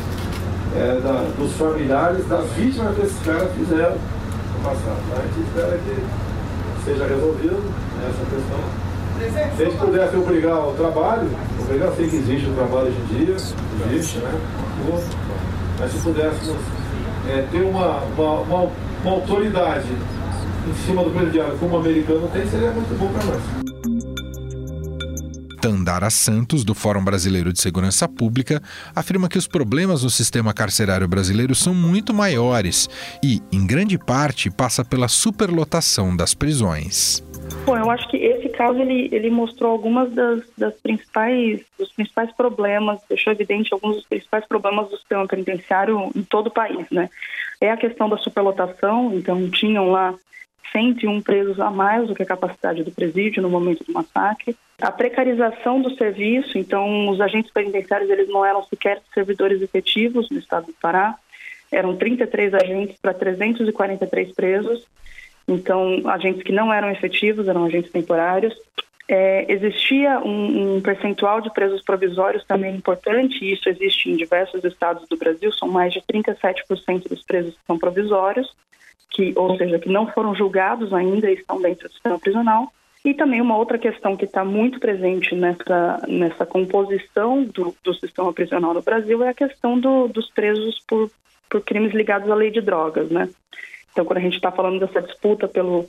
é, 0.74 1.00
da, 1.00 1.26
dos 1.38 1.52
familiares, 1.52 2.26
das 2.26 2.46
vítimas 2.52 2.94
que 2.96 3.02
esses 3.02 3.18
caras 3.24 3.50
fizeram 3.52 3.92
no 3.92 4.64
passado. 4.64 5.00
A 5.12 5.22
gente 5.22 5.46
espera 5.46 5.78
que 5.78 6.84
seja 6.84 7.06
resolvido 7.06 7.62
essa 8.02 8.24
questão. 8.30 8.82
Se 9.56 9.62
a 9.62 9.64
gente 9.66 9.78
pudesse 9.78 10.16
obrigar 10.16 10.68
o 10.68 10.72
trabalho, 10.72 11.30
obrigar, 11.60 11.92
sei 11.92 12.08
que 12.08 12.16
existe 12.16 12.48
o 12.48 12.54
trabalho 12.54 12.88
hoje 12.88 12.98
em 12.98 13.24
dia, 13.24 13.36
existe, 13.92 14.18
né? 14.18 14.40
Mas 15.78 15.92
se 15.92 15.98
pudéssemos 15.98 16.56
é, 17.28 17.46
ter 17.52 17.62
uma, 17.62 17.98
uma, 18.16 18.40
uma, 18.40 18.70
uma 19.04 19.12
autoridade 19.12 19.86
em 20.68 20.74
cima 20.86 21.04
do 21.04 21.10
presidiário 21.10 21.56
como 21.58 21.76
o 21.76 21.80
americano 21.80 22.28
tem, 22.32 22.46
seria 22.46 22.70
muito 22.70 22.98
bom 22.98 23.08
para 23.08 23.24
nós. 23.24 23.61
Tandara 25.62 26.10
Santos, 26.10 26.64
do 26.64 26.74
Fórum 26.74 27.04
Brasileiro 27.04 27.52
de 27.52 27.60
Segurança 27.60 28.08
Pública, 28.08 28.60
afirma 28.96 29.28
que 29.28 29.38
os 29.38 29.46
problemas 29.46 30.02
no 30.02 30.10
sistema 30.10 30.52
carcerário 30.52 31.06
brasileiro 31.06 31.54
são 31.54 31.72
muito 31.72 32.12
maiores 32.12 32.90
e, 33.22 33.40
em 33.52 33.64
grande 33.64 33.96
parte, 33.96 34.50
passa 34.50 34.84
pela 34.84 35.06
superlotação 35.06 36.16
das 36.16 36.34
prisões. 36.34 37.22
Bom, 37.64 37.78
eu 37.78 37.88
acho 37.92 38.08
que 38.08 38.16
esse 38.16 38.48
caso 38.48 38.80
ele, 38.80 39.08
ele 39.12 39.30
mostrou 39.30 39.70
algumas 39.70 40.10
das, 40.10 40.42
das 40.58 40.74
principais 40.80 41.60
dos 41.78 41.92
principais 41.92 42.32
problemas, 42.32 42.98
deixou 43.08 43.32
evidente 43.32 43.72
alguns 43.72 43.94
dos 43.94 44.06
principais 44.06 44.44
problemas 44.44 44.88
do 44.90 44.96
sistema 44.96 45.28
penitenciário 45.28 46.10
em 46.16 46.24
todo 46.24 46.48
o 46.48 46.52
país, 46.52 46.84
né? 46.90 47.08
É 47.60 47.70
a 47.70 47.76
questão 47.76 48.08
da 48.08 48.16
superlotação, 48.16 49.14
então 49.14 49.48
tinham 49.48 49.92
lá 49.92 50.12
101 50.72 51.20
presos 51.20 51.60
a 51.60 51.70
mais 51.70 52.08
do 52.08 52.14
que 52.14 52.22
a 52.22 52.26
capacidade 52.26 52.82
do 52.82 52.90
presídio 52.90 53.42
no 53.42 53.50
momento 53.50 53.84
do 53.84 53.92
massacre. 53.92 54.56
A 54.80 54.90
precarização 54.90 55.80
do 55.80 55.94
serviço, 55.96 56.58
então 56.58 57.08
os 57.08 57.20
agentes 57.20 57.52
penitenciários 57.52 58.10
eles 58.10 58.28
não 58.28 58.44
eram 58.44 58.64
sequer 58.64 59.00
servidores 59.14 59.62
efetivos 59.62 60.28
no 60.30 60.38
estado 60.38 60.66
do 60.66 60.72
Pará, 60.80 61.14
eram 61.70 61.96
33 61.96 62.52
agentes 62.54 62.96
para 63.00 63.14
343 63.14 64.32
presos, 64.32 64.86
então 65.46 66.02
agentes 66.06 66.42
que 66.42 66.52
não 66.52 66.72
eram 66.72 66.90
efetivos, 66.90 67.46
eram 67.46 67.64
agentes 67.64 67.90
temporários. 67.90 68.54
É, 69.08 69.52
existia 69.52 70.20
um, 70.20 70.76
um, 70.76 70.80
percentual 70.80 71.40
de 71.40 71.52
presos 71.52 71.82
provisórios 71.82 72.44
também 72.44 72.74
importante, 72.74 73.44
e 73.44 73.52
isso 73.52 73.68
existe 73.68 74.10
em 74.10 74.16
diversos 74.16 74.64
estados 74.64 75.06
do 75.08 75.16
Brasil, 75.16 75.52
são 75.52 75.68
mais 75.68 75.92
de 75.92 76.00
37% 76.00 77.08
dos 77.08 77.22
presos 77.22 77.54
que 77.54 77.66
são 77.66 77.78
provisórios 77.78 78.54
que, 79.10 79.32
ou 79.36 79.56
seja, 79.56 79.78
que 79.78 79.88
não 79.88 80.06
foram 80.06 80.34
julgados 80.34 80.92
ainda 80.92 81.30
e 81.30 81.34
estão 81.34 81.60
dentro 81.60 81.88
do 81.88 81.92
sistema 81.92 82.18
prisional. 82.18 82.72
E 83.04 83.12
também 83.14 83.40
uma 83.40 83.56
outra 83.56 83.78
questão 83.78 84.16
que 84.16 84.24
está 84.24 84.44
muito 84.44 84.78
presente 84.78 85.34
nessa, 85.34 86.02
nessa 86.06 86.46
composição 86.46 87.42
do, 87.44 87.74
do 87.82 87.94
sistema 87.94 88.32
prisional 88.32 88.72
no 88.72 88.82
Brasil 88.82 89.22
é 89.24 89.30
a 89.30 89.34
questão 89.34 89.78
do, 89.78 90.06
dos 90.06 90.30
presos 90.30 90.80
por, 90.86 91.10
por 91.50 91.60
crimes 91.62 91.92
ligados 91.92 92.30
à 92.30 92.34
lei 92.34 92.50
de 92.50 92.60
drogas, 92.60 93.10
né? 93.10 93.28
Então, 93.90 94.04
quando 94.04 94.18
a 94.18 94.22
gente 94.22 94.36
está 94.36 94.52
falando 94.52 94.78
dessa 94.78 95.02
disputa 95.02 95.48
pelo, 95.48 95.84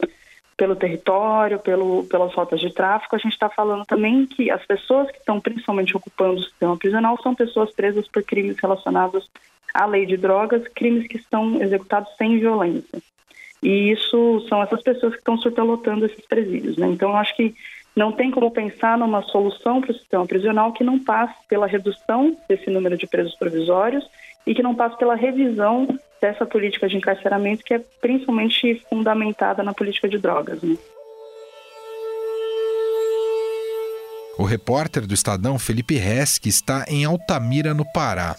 pelo 0.63 0.77
território, 0.77 1.59
pelo, 1.59 2.05
pelas 2.05 2.33
rotas 2.33 2.61
de 2.61 2.73
tráfico, 2.73 3.17
a 3.17 3.19
gente 3.19 3.33
está 3.33 3.49
falando 3.49 3.85
também 3.85 4.25
que 4.25 4.49
as 4.49 4.65
pessoas 4.65 5.11
que 5.11 5.17
estão 5.17 5.41
principalmente 5.41 5.95
ocupando 5.97 6.39
o 6.39 6.43
sistema 6.43 6.77
prisional 6.77 7.21
são 7.21 7.35
pessoas 7.35 7.69
presas 7.71 8.07
por 8.07 8.23
crimes 8.23 8.57
relacionados 8.57 9.29
à 9.73 9.85
lei 9.85 10.05
de 10.05 10.15
drogas, 10.15 10.65
crimes 10.69 11.05
que 11.05 11.19
são 11.29 11.61
executados 11.61 12.09
sem 12.17 12.39
violência. 12.39 12.97
E 13.61 13.91
isso 13.91 14.45
são 14.47 14.63
essas 14.63 14.81
pessoas 14.81 15.11
que 15.11 15.19
estão 15.19 15.37
superlotando 15.37 16.05
esses 16.05 16.25
presídios. 16.25 16.77
Né? 16.77 16.87
Então, 16.87 17.09
eu 17.09 17.17
acho 17.17 17.35
que 17.35 17.53
não 17.93 18.13
tem 18.13 18.31
como 18.31 18.49
pensar 18.49 18.97
numa 18.97 19.21
solução 19.21 19.81
para 19.81 19.91
o 19.91 19.95
sistema 19.95 20.25
prisional 20.25 20.71
que 20.71 20.83
não 20.83 20.97
passe 20.97 21.35
pela 21.49 21.67
redução 21.67 22.37
desse 22.47 22.69
número 22.69 22.97
de 22.97 23.05
presos 23.05 23.35
provisórios 23.35 24.05
e 24.45 24.53
que 24.53 24.63
não 24.63 24.75
passe 24.75 24.97
pela 24.97 25.15
revisão 25.15 25.87
dessa 26.21 26.45
política 26.45 26.87
de 26.87 26.97
encarceramento 26.97 27.63
que 27.63 27.73
é 27.73 27.81
principalmente 28.01 28.81
fundamentada 28.89 29.61
na 29.63 29.73
política 29.73 30.07
de 30.07 30.17
drogas. 30.17 30.61
Né? 30.61 30.77
O 34.37 34.43
repórter 34.43 35.05
do 35.05 35.13
Estadão, 35.13 35.59
Felipe 35.59 35.95
Resque, 35.95 36.49
está 36.49 36.85
em 36.87 37.05
Altamira, 37.05 37.73
no 37.73 37.85
Pará. 37.93 38.35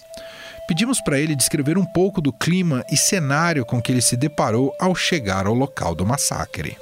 Pedimos 0.67 1.01
para 1.01 1.21
ele 1.21 1.37
descrever 1.37 1.77
um 1.79 1.85
pouco 1.85 2.21
do 2.21 2.33
clima 2.33 2.85
e 2.91 2.97
cenário 2.97 3.65
com 3.65 3.81
que 3.81 3.93
ele 3.93 4.01
se 4.01 4.17
deparou 4.17 4.75
ao 4.81 4.95
chegar 4.95 5.47
ao 5.47 5.55
local 5.55 5.95
do 5.95 6.07
massacre. 6.07 6.77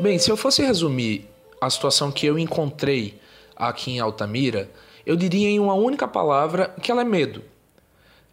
Bem, 0.00 0.18
se 0.18 0.30
eu 0.30 0.36
fosse 0.36 0.62
resumir 0.62 1.28
a 1.60 1.68
situação 1.68 2.10
que 2.10 2.26
eu 2.26 2.38
encontrei 2.38 3.20
aqui 3.56 3.92
em 3.92 4.00
Altamira, 4.00 4.68
eu 5.04 5.16
diria 5.16 5.48
em 5.48 5.58
uma 5.58 5.74
única 5.74 6.08
palavra 6.08 6.74
que 6.80 6.90
ela 6.90 7.02
é 7.02 7.04
medo. 7.04 7.42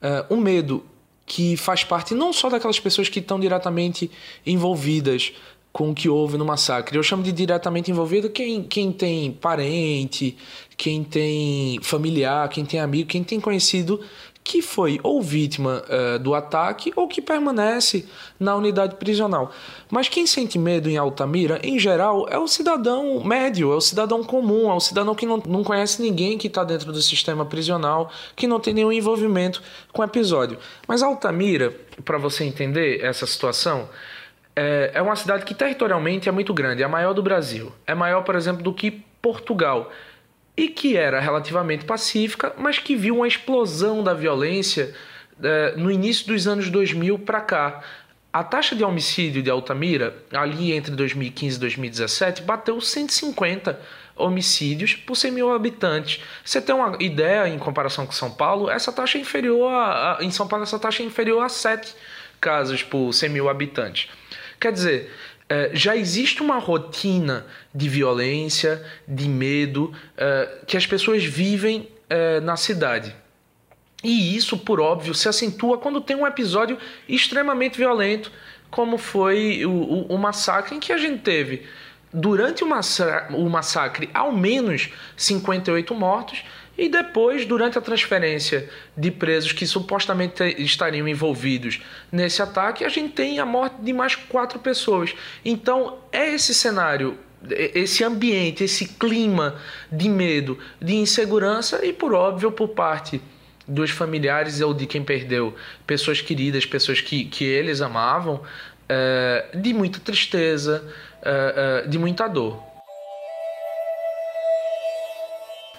Uh, 0.02 0.34
um 0.34 0.38
medo 0.38 0.84
que 1.26 1.56
faz 1.56 1.84
parte 1.84 2.14
não 2.14 2.34
só 2.34 2.50
daquelas 2.50 2.80
pessoas 2.80 3.08
que 3.08 3.20
estão 3.20 3.40
diretamente 3.40 4.10
envolvidas 4.46 5.34
com 5.72 5.92
o 5.92 5.96
que 5.96 6.10
houve 6.10 6.38
no 6.38 6.46
massacre. 6.46 6.98
Eu 6.98 7.04
chamo 7.04 7.24
de 7.24 7.32
diretamente 7.32 7.90
envolvido 7.90 8.30
quem, 8.30 8.64
quem 8.64 8.92
tem 8.92 9.32
parente, 9.32 10.36
quem 10.76 11.04
tem 11.04 11.80
familiar, 11.82 12.50
quem 12.50 12.66
tem 12.66 12.80
amigo, 12.80 13.08
quem 13.08 13.24
tem 13.24 13.40
conhecido 13.40 14.02
que 14.44 14.62
foi 14.62 15.00
ou 15.04 15.22
vítima 15.22 15.84
uh, 15.88 16.20
do 16.20 16.34
ataque 16.34 16.92
ou 16.96 17.08
que 17.08 17.22
permanece 17.22 18.08
na 18.40 18.56
unidade 18.56 18.96
prisional. 18.96 19.52
Mas 19.90 20.10
quem 20.10 20.26
sente 20.26 20.58
medo 20.58 20.90
em 20.90 20.98
Altamira, 20.98 21.60
em 21.64 21.78
geral, 21.78 22.28
é 22.30 22.38
o 22.38 22.48
cidadão 22.48 23.24
médio, 23.24 23.72
é 23.72 23.76
o 23.76 23.82
cidadão 23.82 24.24
comum, 24.24 24.72
é 24.72 24.74
o 24.74 24.80
cidadão 24.80 25.14
que 25.14 25.26
não, 25.26 25.38
não 25.46 25.64
conhece 25.64 26.02
ninguém 26.02 26.38
que 26.38 26.48
está 26.48 26.64
dentro 26.64 26.92
do 26.92 27.02
sistema 27.02 27.46
prisional, 27.46 28.12
que 28.36 28.48
não 28.48 28.60
tem 28.60 28.74
nenhum 28.74 28.92
envolvimento 28.92 29.62
com 29.92 30.02
o 30.02 30.06
episódio. 30.06 30.58
Mas 30.88 31.04
Altamira, 31.04 31.76
para 32.04 32.18
você 32.18 32.44
entender 32.44 33.04
essa 33.04 33.28
situação, 33.28 33.88
é, 34.56 34.92
é 34.96 35.02
uma 35.02 35.16
cidade 35.16 35.46
que 35.46 35.54
territorialmente 35.54 36.28
é 36.28 36.32
muito 36.32 36.54
grande, 36.54 36.82
é 36.82 36.86
a 36.86 36.90
maior 36.90 37.14
do 37.14 37.22
Brasil. 37.22 37.72
É 37.86 37.94
maior, 37.94 38.24
por 38.24 38.36
exemplo, 38.36 38.64
do 38.64 38.74
que 38.74 39.04
Portugal 39.22 39.92
e 40.56 40.68
que 40.68 40.98
era 40.98 41.20
relativamente 41.20 41.86
pacífica, 41.86 42.54
mas 42.58 42.78
que 42.78 42.96
viu 42.96 43.18
uma 43.18 43.28
explosão 43.28 44.04
da 44.04 44.14
violência 44.14 44.94
eh, 45.42 45.74
no 45.78 45.90
início 45.90 46.28
dos 46.28 46.48
anos 46.48 46.70
2000 46.70 47.20
para 47.20 47.42
cá. 47.42 47.82
A 48.34 48.44
taxa 48.44 48.76
de 48.76 48.84
homicídio 48.84 49.44
de 49.44 49.50
Altamira, 49.50 50.16
ali 50.32 50.72
entre 50.72 50.92
2015 50.92 51.58
e 51.58 51.60
2017, 51.60 52.42
bateu 52.44 52.80
150 52.80 53.80
homicídios 54.16 54.94
por 54.94 55.16
100 55.16 55.32
mil 55.32 55.52
habitantes. 55.52 56.24
Você 56.44 56.62
tem 56.62 56.74
uma 56.74 56.96
ideia 57.00 57.48
em 57.50 57.58
comparação 57.58 58.06
com 58.06 58.12
São 58.12 58.32
Paulo? 58.32 58.70
Essa 58.70 58.92
taxa 58.92 59.18
é 59.18 59.22
inferior 59.22 59.70
a, 59.72 60.20
a 60.20 60.24
em 60.24 60.32
São 60.32 60.48
Paulo 60.48 60.64
essa 60.64 60.80
taxa 60.80 61.04
é 61.04 61.06
inferior 61.06 61.44
a 61.44 61.50
7 61.50 61.94
casos 62.40 62.84
por 62.84 63.12
100 63.14 63.30
mil 63.30 63.50
habitantes. 63.50 64.10
Quer 64.60 64.72
dizer, 64.72 65.12
já 65.74 65.96
existe 65.96 66.42
uma 66.42 66.60
rotina 66.60 67.46
de 67.74 67.90
violência, 67.90 68.84
de 69.08 69.28
medo, 69.28 69.94
é, 70.18 70.60
que 70.66 70.78
as 70.78 70.86
pessoas 70.86 71.24
vivem 71.24 71.90
é, 72.10 72.40
na 72.40 72.56
cidade. 72.56 73.16
E 74.04 74.36
isso, 74.36 74.58
por 74.58 74.80
óbvio, 74.80 75.14
se 75.14 75.30
acentua 75.30 75.78
quando 75.78 76.02
tem 76.02 76.16
um 76.16 76.26
episódio 76.26 76.78
extremamente 77.08 77.78
violento, 77.78 78.32
como 78.70 78.98
foi 78.98 79.66
o, 79.66 79.72
o, 79.72 80.16
o 80.16 80.18
massacre 80.18 80.76
em 80.76 80.80
que 80.80 80.94
a 80.94 80.98
gente 80.98 81.22
teve 81.22 81.66
durante 82.14 82.64
o 82.64 82.68
massacre, 82.68 83.36
o 83.36 83.50
massacre 83.50 84.10
ao 84.14 84.32
menos 84.32 84.90
58 85.16 85.94
mortos 85.96 86.44
E 86.78 86.88
depois, 86.90 87.46
durante 87.46 87.78
a 87.78 87.82
transferência 87.82 88.70
de 88.96 89.12
presos 89.12 89.52
que 89.52 89.68
supostamente 89.68 90.44
estariam 90.58 91.08
envolvidos 91.08 91.82
nesse 92.12 92.42
ataque, 92.42 92.86
a 92.86 92.90
gente 92.90 93.14
tem 93.14 93.40
a 93.40 93.46
morte 93.46 93.76
de 93.82 93.94
mais 93.94 94.16
quatro 94.16 94.58
pessoas. 94.60 95.14
Então, 95.44 96.00
é 96.12 96.34
esse 96.34 96.54
cenário 96.54 97.18
esse 97.50 98.04
ambiente, 98.04 98.64
esse 98.64 98.86
clima 98.86 99.56
de 99.92 100.08
medo, 100.08 100.60
de 100.80 100.96
insegurança 100.96 101.84
e, 101.84 101.92
por 101.92 102.14
óbvio, 102.14 102.52
por 102.52 102.70
parte 102.70 103.22
dos 103.68 103.90
familiares 103.90 104.62
ou 104.62 104.74
de 104.74 104.86
quem 104.86 105.04
perdeu 105.04 105.56
pessoas 105.88 106.22
queridas, 106.22 106.66
pessoas 106.66 107.02
que, 107.02 107.26
que 107.26 107.44
eles 107.44 107.82
amavam, 107.82 108.42
é, 108.88 109.46
de 109.56 109.74
muita 109.74 110.00
tristeza, 110.00 110.88
é, 111.24 111.84
é, 111.86 111.88
de 111.88 111.98
muita 111.98 112.28
dor. 112.28 112.71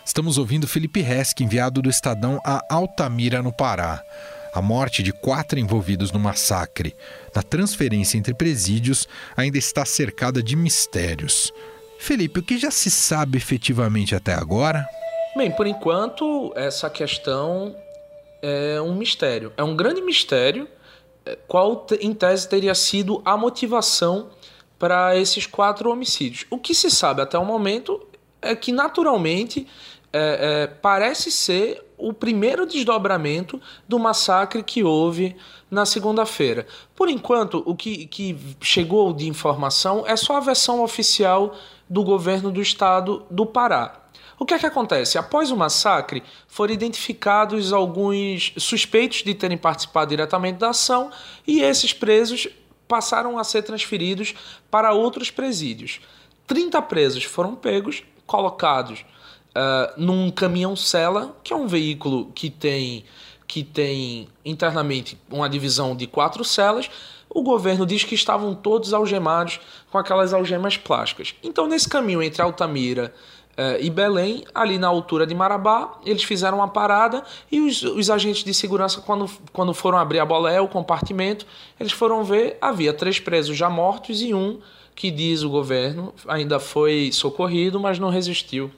Estamos 0.05 0.37
ouvindo 0.37 0.67
Felipe 0.67 1.01
Resk, 1.01 1.41
enviado 1.41 1.81
do 1.81 1.89
Estadão 1.89 2.41
a 2.45 2.63
Altamira, 2.69 3.41
no 3.41 3.53
Pará. 3.53 4.03
A 4.53 4.61
morte 4.61 5.03
de 5.03 5.13
quatro 5.13 5.59
envolvidos 5.59 6.11
no 6.11 6.19
massacre 6.19 6.95
na 7.35 7.43
transferência 7.43 8.19
entre 8.19 8.35
presídios 8.35 9.09
ainda 9.37 9.57
está 9.57 9.85
cercada 9.85 10.43
de 10.43 10.57
mistérios. 10.57 11.53
Felipe, 11.99 12.41
o 12.41 12.43
que 12.43 12.59
já 12.59 12.71
se 12.71 12.91
sabe 12.91 13.39
efetivamente 13.39 14.15
até 14.15 14.35
agora? 14.35 14.85
Bem, 15.37 15.53
por 15.53 15.67
enquanto, 15.67 16.53
essa 16.57 16.91
questão 16.91 17.75
é 18.43 18.81
um 18.83 18.95
mistério. 18.97 19.53
É 19.57 19.63
um 19.63 19.77
grande 19.77 20.03
mistério 20.03 20.69
é, 21.25 21.39
qual, 21.47 21.87
em 22.01 22.13
tese, 22.13 22.49
teria 22.49 22.75
sido 22.75 23.23
a 23.25 23.37
motivação 23.37 24.31
para 24.79 25.17
esses 25.17 25.47
quatro 25.47 25.89
homicídios. 25.91 26.45
O 26.51 26.59
que 26.59 26.75
se 26.75 26.91
sabe 26.91 27.23
até 27.23 27.39
o 27.39 27.45
momento 27.45 28.05
é 28.43 28.57
que, 28.57 28.73
naturalmente, 28.73 29.67
é, 30.13 30.63
é, 30.63 30.67
parece 30.67 31.31
ser 31.31 31.83
o 31.97 32.13
primeiro 32.13 32.67
desdobramento 32.67 33.61
do 33.89 33.99
massacre 33.99 34.63
que 34.63 34.83
houve 34.83 35.37
na 35.71 35.87
segunda-feira. 35.87 36.67
Por 36.95 37.09
enquanto, 37.09 37.63
o 37.65 37.75
que, 37.75 38.07
que 38.07 38.37
chegou 38.61 39.13
de 39.13 39.29
informação 39.29 40.05
é 40.07 40.17
só 40.17 40.37
a 40.37 40.41
versão 40.41 40.83
oficial 40.83 41.55
do 41.89 42.03
governo 42.03 42.51
do 42.51 42.61
estado 42.61 43.25
do 43.31 43.47
Pará. 43.47 44.01
O 44.39 44.45
que 44.45 44.55
é 44.55 44.59
que 44.59 44.67
acontece? 44.67 45.17
Após 45.17 45.51
o 45.53 45.57
massacre, 45.57 46.23
foram 46.49 46.75
identificados 46.75 47.73
alguns 47.73 48.53
suspeitos 48.59 49.23
de 49.23 49.35
terem 49.35 49.57
participado 49.57 50.11
diretamente 50.11 50.59
da 50.59 50.71
ação 50.71 51.11
e 51.47 51.61
esses 51.63 51.93
presos 51.93 52.49
passaram 52.89 53.39
a 53.39 53.45
ser 53.45 53.63
transferidos 53.63 54.35
para 54.71 54.93
outros 54.93 55.31
presídios. 55.31 56.01
30 56.47 56.83
presos 56.83 57.25
foram 57.25 57.55
pegos, 57.55 58.03
colocados 58.27 59.05
uh, 59.53 59.93
num 59.97 60.31
caminhão-cela, 60.31 61.37
que 61.43 61.53
é 61.53 61.57
um 61.57 61.67
veículo 61.67 62.31
que 62.35 62.51
tem, 62.51 63.05
que 63.47 63.63
tem 63.63 64.29
internamente 64.45 65.19
uma 65.31 65.49
divisão 65.49 65.95
de 65.95 66.07
quatro 66.07 66.45
celas. 66.45 66.91
O 67.29 67.43
governo 67.43 67.87
diz 67.87 68.05
que 68.05 68.15
estavam 68.15 68.55
todos 68.55 68.93
algemados 68.93 69.61
com 69.91 69.99
aquelas 69.99 70.35
algemas 70.35 70.77
plásticas. 70.77 71.35
Então, 71.43 71.67
nesse 71.67 71.89
caminho 71.89 72.23
entre 72.23 72.43
Altamira 72.43 73.13
uh, 73.53 73.81
e 73.81 73.89
Belém, 73.89 74.45
ali 74.55 74.79
na 74.79 74.89
altura 74.89 75.27
de 75.27 75.35
Marabá, 75.35 75.99
eles 76.05 76.25
fizeram 76.25 76.59
uma 76.59 76.69
parada 76.69 77.23
e 77.51 77.61
os, 77.61 77.83
os 77.83 78.11
agentes 78.11 78.45
de 78.45 78.53
segurança, 78.53 79.01
quando, 79.01 79.31
quando 79.53 79.73
foram 79.73 79.99
abrir 79.99 80.19
a 80.19 80.27
bolé, 80.27 80.61
o 80.61 80.69
compartimento, 80.69 81.47
eles 81.81 81.93
foram 81.93 82.23
ver, 82.23 82.59
havia 82.61 82.93
três 82.93 83.19
presos 83.19 83.57
já 83.57 83.71
mortos 83.71 84.21
e 84.21 84.35
um 84.35 84.61
que 84.95 85.11
diz 85.11 85.43
o 85.43 85.49
governo 85.49 86.13
ainda 86.29 86.61
foi 86.61 87.11
socorrido, 87.13 87.81
mas 87.81 87.99
não 87.99 88.11
resistiu 88.11 88.71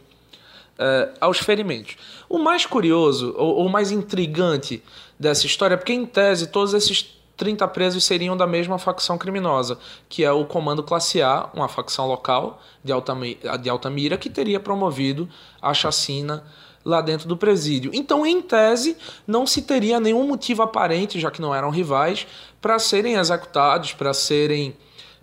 uh, 0.79 1.15
aos 1.21 1.39
ferimentos. 1.39 1.97
O 2.29 2.39
mais 2.39 2.67
curioso, 2.67 3.35
ou, 3.37 3.67
o 3.67 3.69
mais 3.69 3.91
intrigante 3.91 4.83
dessa 5.19 5.47
história, 5.47 5.75
é 5.75 5.77
porque 5.77 5.93
em 5.93 6.07
tese 6.07 6.49
todos 6.49 6.75
esses 6.75 7.15
30 7.37 7.67
presos 7.69 8.05
seriam 8.05 8.37
da 8.37 8.47
mesma 8.47 8.79
facção 8.79 9.19
criminosa, 9.19 9.79
que 10.09 10.25
é 10.25 10.31
o 10.31 10.45
Comando 10.45 10.83
Classe 10.83 11.21
A, 11.21 11.49
uma 11.53 11.69
facção 11.69 12.07
local 12.07 12.61
de 12.83 12.93
Altamira, 12.93 13.59
de 13.59 13.69
Altamira 13.69 14.17
que 14.17 14.31
teria 14.31 14.61
promovido 14.61 15.29
a 15.61 15.75
chacina 15.75 16.45
lá 16.85 17.01
dentro 17.01 17.27
do 17.27 17.37
presídio. 17.37 17.91
Então, 17.95 18.27
em 18.27 18.43
tese, 18.43 18.97
não 19.27 19.47
se 19.47 19.63
teria 19.63 19.99
nenhum 19.99 20.29
motivo 20.29 20.63
aparente, 20.63 21.19
já 21.19 21.31
que 21.31 21.41
não 21.41 21.55
eram 21.55 21.71
rivais, 21.71 22.27
para 22.61 22.79
serem 22.79 23.15
executados, 23.15 23.93
para 23.95 24.13
serem 24.13 24.77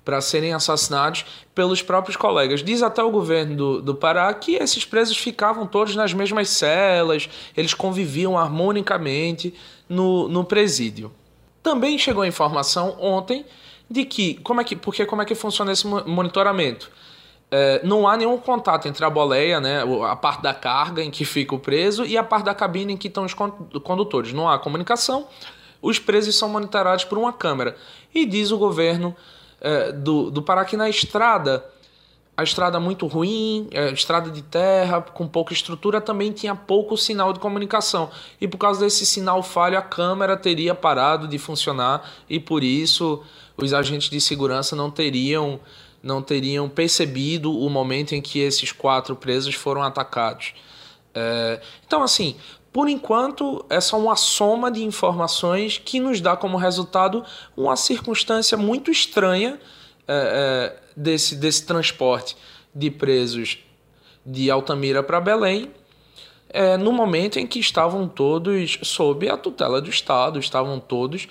para 0.04 0.20
serem 0.20 0.54
assassinados 0.54 1.26
pelos 1.54 1.82
próprios 1.82 2.18
colegas. 2.18 2.64
Diz 2.64 2.82
até 2.82 3.04
o 3.04 3.12
governo 3.12 3.56
do, 3.56 3.82
do 3.82 3.96
Pará 3.96 4.34
que 4.34 4.56
esses 4.56 4.84
presos 4.84 5.18
ficavam 5.18 5.66
todos 5.68 5.96
nas 5.96 6.14
mesmas 6.14 6.50
celas, 6.50 7.30
eles 7.56 7.74
conviviam 7.74 8.38
harmonicamente 8.38 9.54
no, 9.88 10.28
no 10.28 10.44
presídio. 10.44 11.12
Também 11.62 11.98
chegou 11.98 12.24
a 12.24 12.28
informação 12.28 12.98
ontem 13.00 13.46
de 13.90 14.06
que, 14.06 14.36
como 14.36 14.62
é 14.62 14.64
que, 14.64 14.76
porque 14.76 15.06
como 15.06 15.22
é 15.22 15.26
que 15.26 15.36
funciona 15.36 15.72
esse 15.72 15.86
monitoramento? 15.86 16.90
É, 17.54 17.82
não 17.84 18.08
há 18.08 18.16
nenhum 18.16 18.38
contato 18.38 18.88
entre 18.88 19.04
a 19.04 19.10
boleia, 19.10 19.60
né, 19.60 19.84
a 20.08 20.16
parte 20.16 20.42
da 20.42 20.54
carga 20.54 21.04
em 21.04 21.12
que 21.12 21.26
fica 21.26 21.54
o 21.54 21.60
preso, 21.60 22.06
e 22.06 22.18
a 22.18 22.24
parte 22.24 22.46
da 22.46 22.56
cabine 22.56 22.94
em 22.94 22.98
que 22.98 23.10
estão 23.10 23.26
os 23.26 23.34
condutores. 23.34 24.32
Não 24.32 24.50
há 24.50 24.58
comunicação, 24.58 25.28
os 25.82 26.00
presos 26.00 26.38
são 26.38 26.48
monitorados 26.48 27.04
por 27.04 27.18
uma 27.18 27.34
câmera. 27.34 27.76
E 28.16 28.26
diz 28.26 28.52
o 28.52 28.58
governo 28.58 29.16
é, 29.62 29.92
do, 29.92 30.32
do 30.32 30.42
Pará 30.42 30.66
que 30.66 30.76
na 30.76 30.90
estrada, 30.90 31.64
a 32.36 32.44
estrada 32.44 32.80
muito 32.80 33.06
ruim, 33.06 33.68
é, 33.72 33.92
estrada 33.92 34.32
de 34.32 34.42
terra, 34.42 35.02
com 35.02 35.28
pouca 35.28 35.54
estrutura, 35.54 36.02
também 36.02 36.32
tinha 36.32 36.56
pouco 36.56 36.98
sinal 36.98 37.32
de 37.32 37.40
comunicação. 37.40 38.10
E 38.40 38.48
por 38.48 38.58
causa 38.58 38.82
desse 38.82 39.06
sinal 39.06 39.44
falho, 39.44 39.78
a 39.78 39.82
câmera 39.82 40.36
teria 40.36 40.74
parado 40.74 41.28
de 41.28 41.38
funcionar 41.38 42.10
e 42.28 42.40
por 42.40 42.64
isso 42.64 43.24
os 43.56 43.74
agentes 43.74 44.10
de 44.10 44.20
segurança 44.20 44.76
não 44.76 44.90
teriam 44.90 45.60
não 46.04 46.20
teriam 46.20 46.68
percebido 46.68 47.56
o 47.56 47.70
momento 47.70 48.16
em 48.16 48.22
que 48.24 48.40
esses 48.40 48.72
quatro 48.72 49.16
presos 49.16 49.54
foram 49.54 49.84
atacados. 49.84 50.56
É, 51.14 51.62
então, 51.86 52.02
assim, 52.02 52.36
por 52.74 52.88
enquanto, 52.88 53.66
é 53.70 53.82
só 53.82 54.00
uma 54.00 54.16
soma 54.16 54.72
de 54.72 54.84
informações 54.84 55.78
que 55.78 56.00
nos 56.00 56.22
dá 56.22 56.38
como 56.38 56.58
resultado 56.58 57.24
uma 57.56 57.76
circunstância 57.76 58.58
muito 58.58 58.90
estranha 58.90 59.60
é, 60.08 60.74
é, 60.74 60.80
desse, 60.96 61.36
desse 61.36 61.66
transporte 61.66 62.38
de 62.74 62.90
presos 62.90 63.60
de 64.26 64.50
Altamira 64.50 65.04
para 65.04 65.20
Belém, 65.20 65.72
é, 66.50 66.78
no 66.78 66.92
momento 66.92 67.40
em 67.40 67.48
que 67.48 67.60
estavam 67.60 68.08
todos 68.08 68.80
sob 68.84 69.30
a 69.30 69.36
tutela 69.36 69.82
do 69.82 69.90
Estado, 69.90 70.40
estavam 70.40 70.80
todos, 70.80 71.28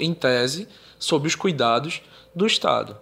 em 0.00 0.12
tese, 0.12 0.68
sob 0.98 1.26
os 1.26 1.34
cuidados 1.34 2.02
do 2.34 2.46
Estado. 2.46 2.96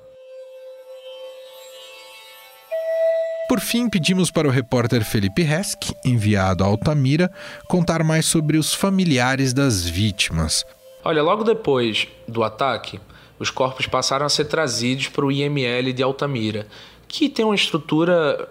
Por 3.53 3.61
fim, 3.61 3.87
pedimos 3.87 4.31
para 4.31 4.49
o 4.49 4.51
repórter 4.51 5.05
Felipe 5.05 5.43
Resk, 5.43 5.93
enviado 6.07 6.65
a 6.65 6.67
Altamira, 6.67 7.31
contar 7.69 8.03
mais 8.03 8.25
sobre 8.25 8.57
os 8.57 8.73
familiares 8.73 9.53
das 9.53 9.87
vítimas. 9.87 10.65
Olha, 11.05 11.23
logo 11.23 11.45
depois 11.45 12.09
do 12.27 12.43
ataque, 12.43 12.99
os 13.39 13.51
corpos 13.51 13.87
passaram 13.87 14.25
a 14.25 14.31
ser 14.31 14.47
trazidos 14.47 15.09
para 15.09 15.27
o 15.27 15.31
IML 15.31 15.93
de 15.93 16.03
Altamira, 16.03 16.67
que 17.07 17.29
tem 17.29 17.45
uma 17.45 17.55
estrutura 17.55 18.49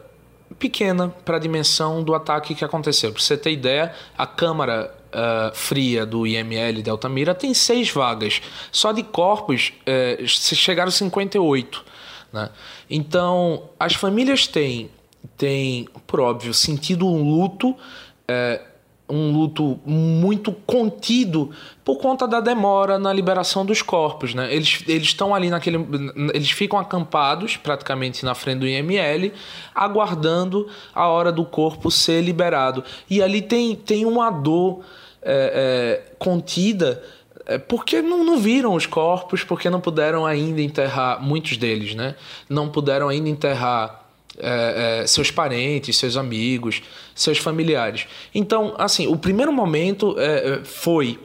pequena 0.60 1.10
para 1.26 1.38
a 1.38 1.40
dimensão 1.40 2.04
do 2.04 2.14
ataque 2.14 2.54
que 2.54 2.64
aconteceu. 2.64 3.12
Para 3.12 3.24
você 3.24 3.36
ter 3.36 3.54
ideia, 3.54 3.96
a 4.16 4.28
câmara 4.28 4.94
uh, 5.08 5.56
fria 5.56 6.06
do 6.06 6.28
IML 6.28 6.84
de 6.84 6.92
Altamira 6.92 7.34
tem 7.34 7.56
seis 7.56 7.90
vagas. 7.90 8.40
Só 8.72 8.92
de 8.92 9.02
corpos 9.02 9.74
uh, 9.82 10.28
chegaram 10.28 10.92
58. 10.92 11.86
Né? 12.32 12.50
Então, 12.90 13.70
as 13.80 13.94
famílias 13.94 14.48
têm, 14.48 14.90
têm, 15.38 15.88
por 16.08 16.20
óbvio, 16.20 16.54
sentido 16.54 17.08
um 17.08 17.24
luto, 17.24 17.76
é, 18.28 18.62
um 19.10 19.34
luto 19.34 19.80
muito 19.86 20.54
contido 20.54 21.52
por 21.84 21.98
conta 21.98 22.26
da 22.28 22.40
demora 22.40 22.98
na 22.98 23.12
liberação 23.12 23.66
dos 23.66 23.82
corpos. 23.82 24.34
Né? 24.34 24.54
Eles, 24.54 24.84
estão 24.88 25.36
ali 25.36 25.50
naquele. 25.50 25.78
Eles 26.34 26.52
ficam 26.52 26.80
acampados 26.80 27.58
praticamente 27.58 28.24
na 28.24 28.34
frente 28.34 28.60
do 28.60 28.68
IML, 28.68 29.34
aguardando 29.76 30.70
a 30.96 31.08
hora 31.08 31.32
do 31.32 31.44
corpo 31.44 31.92
ser 31.92 32.22
liberado. 32.22 32.84
E 33.10 33.22
ali 33.22 33.42
tem, 33.42 33.76
tem 33.76 34.06
uma 34.06 34.30
dor 34.30 34.82
é, 35.22 36.02
é, 36.04 36.14
contida 36.18 37.04
é 37.46 37.58
porque 37.58 38.02
não, 38.02 38.24
não, 38.24 38.38
viram 38.38 38.74
os 38.74 38.86
corpos, 38.86 39.44
porque 39.44 39.70
não 39.70 39.82
puderam 39.82 40.26
ainda 40.26 40.62
enterrar, 40.62 41.22
muitos 41.22 41.58
deles, 41.58 41.96
né? 41.96 42.16
Não 42.50 42.70
puderam 42.70 43.10
ainda 43.10 43.30
enterrar 43.30 44.06
é, 44.38 45.02
é, 45.02 45.08
seus 45.08 45.30
parentes, 45.30 45.98
seus 45.98 46.18
amigos, 46.18 46.82
seus 47.14 47.38
familiares. 47.38 48.08
Então, 48.34 48.74
assim, 48.78 49.08
o 49.08 49.18
primeiro 49.18 49.52
momento 49.52 50.16
é, 50.18 50.54
é 50.54 50.64
foi 50.64 51.20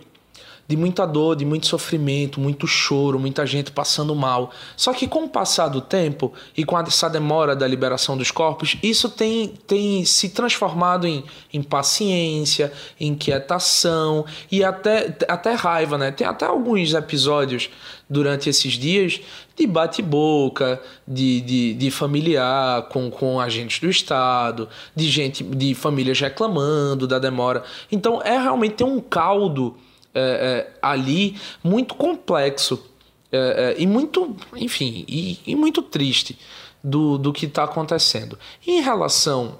de 0.68 0.76
muita 0.76 1.06
dor, 1.06 1.36
de 1.36 1.44
muito 1.44 1.66
sofrimento, 1.66 2.40
muito 2.40 2.66
choro, 2.66 3.18
muita 3.18 3.46
gente 3.46 3.70
passando 3.70 4.14
mal. 4.14 4.50
Só 4.76 4.92
que 4.92 5.06
com 5.06 5.24
o 5.24 5.28
passar 5.28 5.68
do 5.68 5.80
tempo 5.80 6.32
e 6.56 6.64
com 6.64 6.78
essa 6.78 7.08
demora 7.08 7.54
da 7.54 7.66
liberação 7.66 8.16
dos 8.16 8.30
corpos, 8.30 8.76
isso 8.82 9.08
tem, 9.08 9.48
tem 9.66 10.04
se 10.04 10.30
transformado 10.30 11.06
em, 11.06 11.62
paciência, 11.62 12.72
inquietação 13.00 14.24
e 14.50 14.62
até, 14.62 15.16
até 15.28 15.54
raiva, 15.54 15.96
né? 15.96 16.10
Tem 16.10 16.26
até 16.26 16.44
alguns 16.44 16.94
episódios 16.94 17.70
durante 18.08 18.48
esses 18.48 18.74
dias 18.74 19.20
de 19.56 19.66
bate-boca, 19.66 20.80
de, 21.06 21.40
de, 21.40 21.74
de, 21.74 21.90
familiar 21.90 22.82
com, 22.88 23.10
com 23.10 23.40
agentes 23.40 23.80
do 23.80 23.88
Estado, 23.88 24.68
de 24.94 25.10
gente, 25.10 25.42
de 25.42 25.74
famílias 25.74 26.20
reclamando 26.20 27.06
da 27.06 27.18
demora. 27.18 27.64
Então 27.90 28.20
é 28.22 28.38
realmente 28.38 28.84
um 28.84 29.00
caldo 29.00 29.76
é, 30.16 30.20
é, 30.20 30.78
ali 30.80 31.38
muito 31.62 31.94
complexo 31.94 32.82
é, 33.30 33.74
é, 33.76 33.82
e 33.82 33.86
muito, 33.86 34.34
enfim, 34.56 35.04
e, 35.06 35.38
e, 35.46 35.54
muito 35.54 35.82
triste 35.82 36.38
do, 36.82 37.18
do 37.18 37.34
que 37.34 37.44
está 37.44 37.64
acontecendo. 37.64 38.38
Em 38.66 38.80
relação 38.80 39.58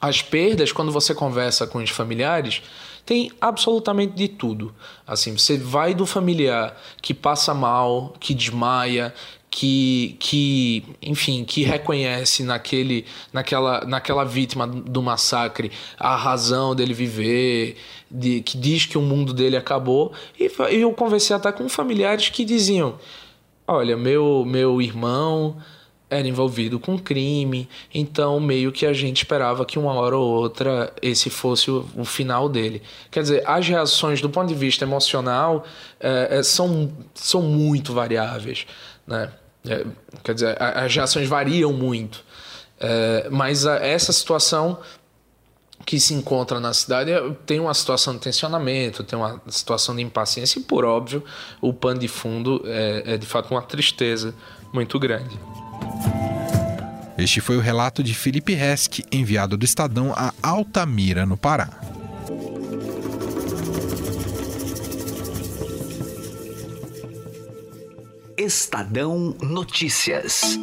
às 0.00 0.22
perdas, 0.22 0.72
quando 0.72 0.90
você 0.90 1.14
conversa 1.14 1.68
com 1.68 1.78
os 1.78 1.90
familiares, 1.90 2.62
tem 3.04 3.30
absolutamente 3.40 4.14
de 4.14 4.26
tudo. 4.26 4.74
Assim, 5.06 5.38
você 5.38 5.56
vai 5.56 5.94
do 5.94 6.04
familiar 6.04 6.76
que 7.00 7.14
passa 7.14 7.54
mal, 7.54 8.12
que 8.18 8.34
desmaia, 8.34 9.14
que, 9.56 10.16
que 10.20 10.84
enfim, 11.00 11.42
que 11.42 11.62
reconhece 11.62 12.42
naquele, 12.42 13.06
naquela, 13.32 13.86
naquela 13.86 14.22
vítima 14.22 14.66
do 14.66 15.02
massacre 15.02 15.72
a 15.98 16.14
razão 16.14 16.74
dele 16.74 16.92
viver, 16.92 17.78
de, 18.10 18.42
que 18.42 18.58
diz 18.58 18.84
que 18.84 18.98
o 18.98 19.00
mundo 19.00 19.32
dele 19.32 19.56
acabou. 19.56 20.12
E 20.38 20.50
eu 20.72 20.92
conversei 20.92 21.34
até 21.34 21.50
com 21.50 21.70
familiares 21.70 22.28
que 22.28 22.44
diziam: 22.44 22.98
Olha, 23.66 23.96
meu, 23.96 24.44
meu 24.46 24.82
irmão 24.82 25.56
era 26.10 26.28
envolvido 26.28 26.78
com 26.78 26.98
crime, 26.98 27.66
então 27.94 28.38
meio 28.38 28.70
que 28.70 28.84
a 28.84 28.92
gente 28.92 29.22
esperava 29.22 29.64
que 29.64 29.78
uma 29.78 29.94
hora 29.94 30.18
ou 30.18 30.34
outra 30.34 30.92
esse 31.00 31.30
fosse 31.30 31.70
o, 31.70 31.88
o 31.96 32.04
final 32.04 32.46
dele. 32.46 32.82
Quer 33.10 33.22
dizer, 33.22 33.42
as 33.46 33.66
reações 33.66 34.20
do 34.20 34.28
ponto 34.28 34.48
de 34.48 34.54
vista 34.54 34.84
emocional 34.84 35.64
é, 35.98 36.40
é, 36.40 36.42
são, 36.42 36.92
são 37.14 37.40
muito 37.40 37.94
variáveis, 37.94 38.66
né? 39.06 39.32
É, 39.66 39.84
quer 40.22 40.34
dizer, 40.34 40.56
as 40.60 40.94
reações 40.94 41.28
variam 41.28 41.72
muito, 41.72 42.24
é, 42.78 43.28
mas 43.30 43.66
a, 43.66 43.76
essa 43.76 44.12
situação 44.12 44.78
que 45.84 46.00
se 46.00 46.14
encontra 46.14 46.58
na 46.58 46.72
cidade 46.72 47.12
é, 47.12 47.30
tem 47.46 47.60
uma 47.60 47.72
situação 47.74 48.14
de 48.14 48.20
tensionamento, 48.20 49.04
tem 49.04 49.18
uma 49.18 49.40
situação 49.48 49.94
de 49.94 50.02
impaciência 50.02 50.58
e, 50.58 50.62
por 50.62 50.84
óbvio, 50.84 51.22
o 51.60 51.72
pano 51.72 52.00
de 52.00 52.08
fundo 52.08 52.62
é, 52.64 53.14
é 53.14 53.16
de 53.16 53.26
fato 53.26 53.50
uma 53.50 53.62
tristeza 53.62 54.34
muito 54.72 54.98
grande. 54.98 55.38
Este 57.16 57.40
foi 57.40 57.56
o 57.56 57.60
relato 57.60 58.02
de 58.02 58.14
Felipe 58.14 58.52
Resch, 58.52 59.00
enviado 59.10 59.56
do 59.56 59.64
Estadão 59.64 60.12
a 60.14 60.34
Altamira, 60.42 61.24
no 61.24 61.36
Pará. 61.36 61.95
Estadão 68.46 69.34
Notícias. 69.42 70.56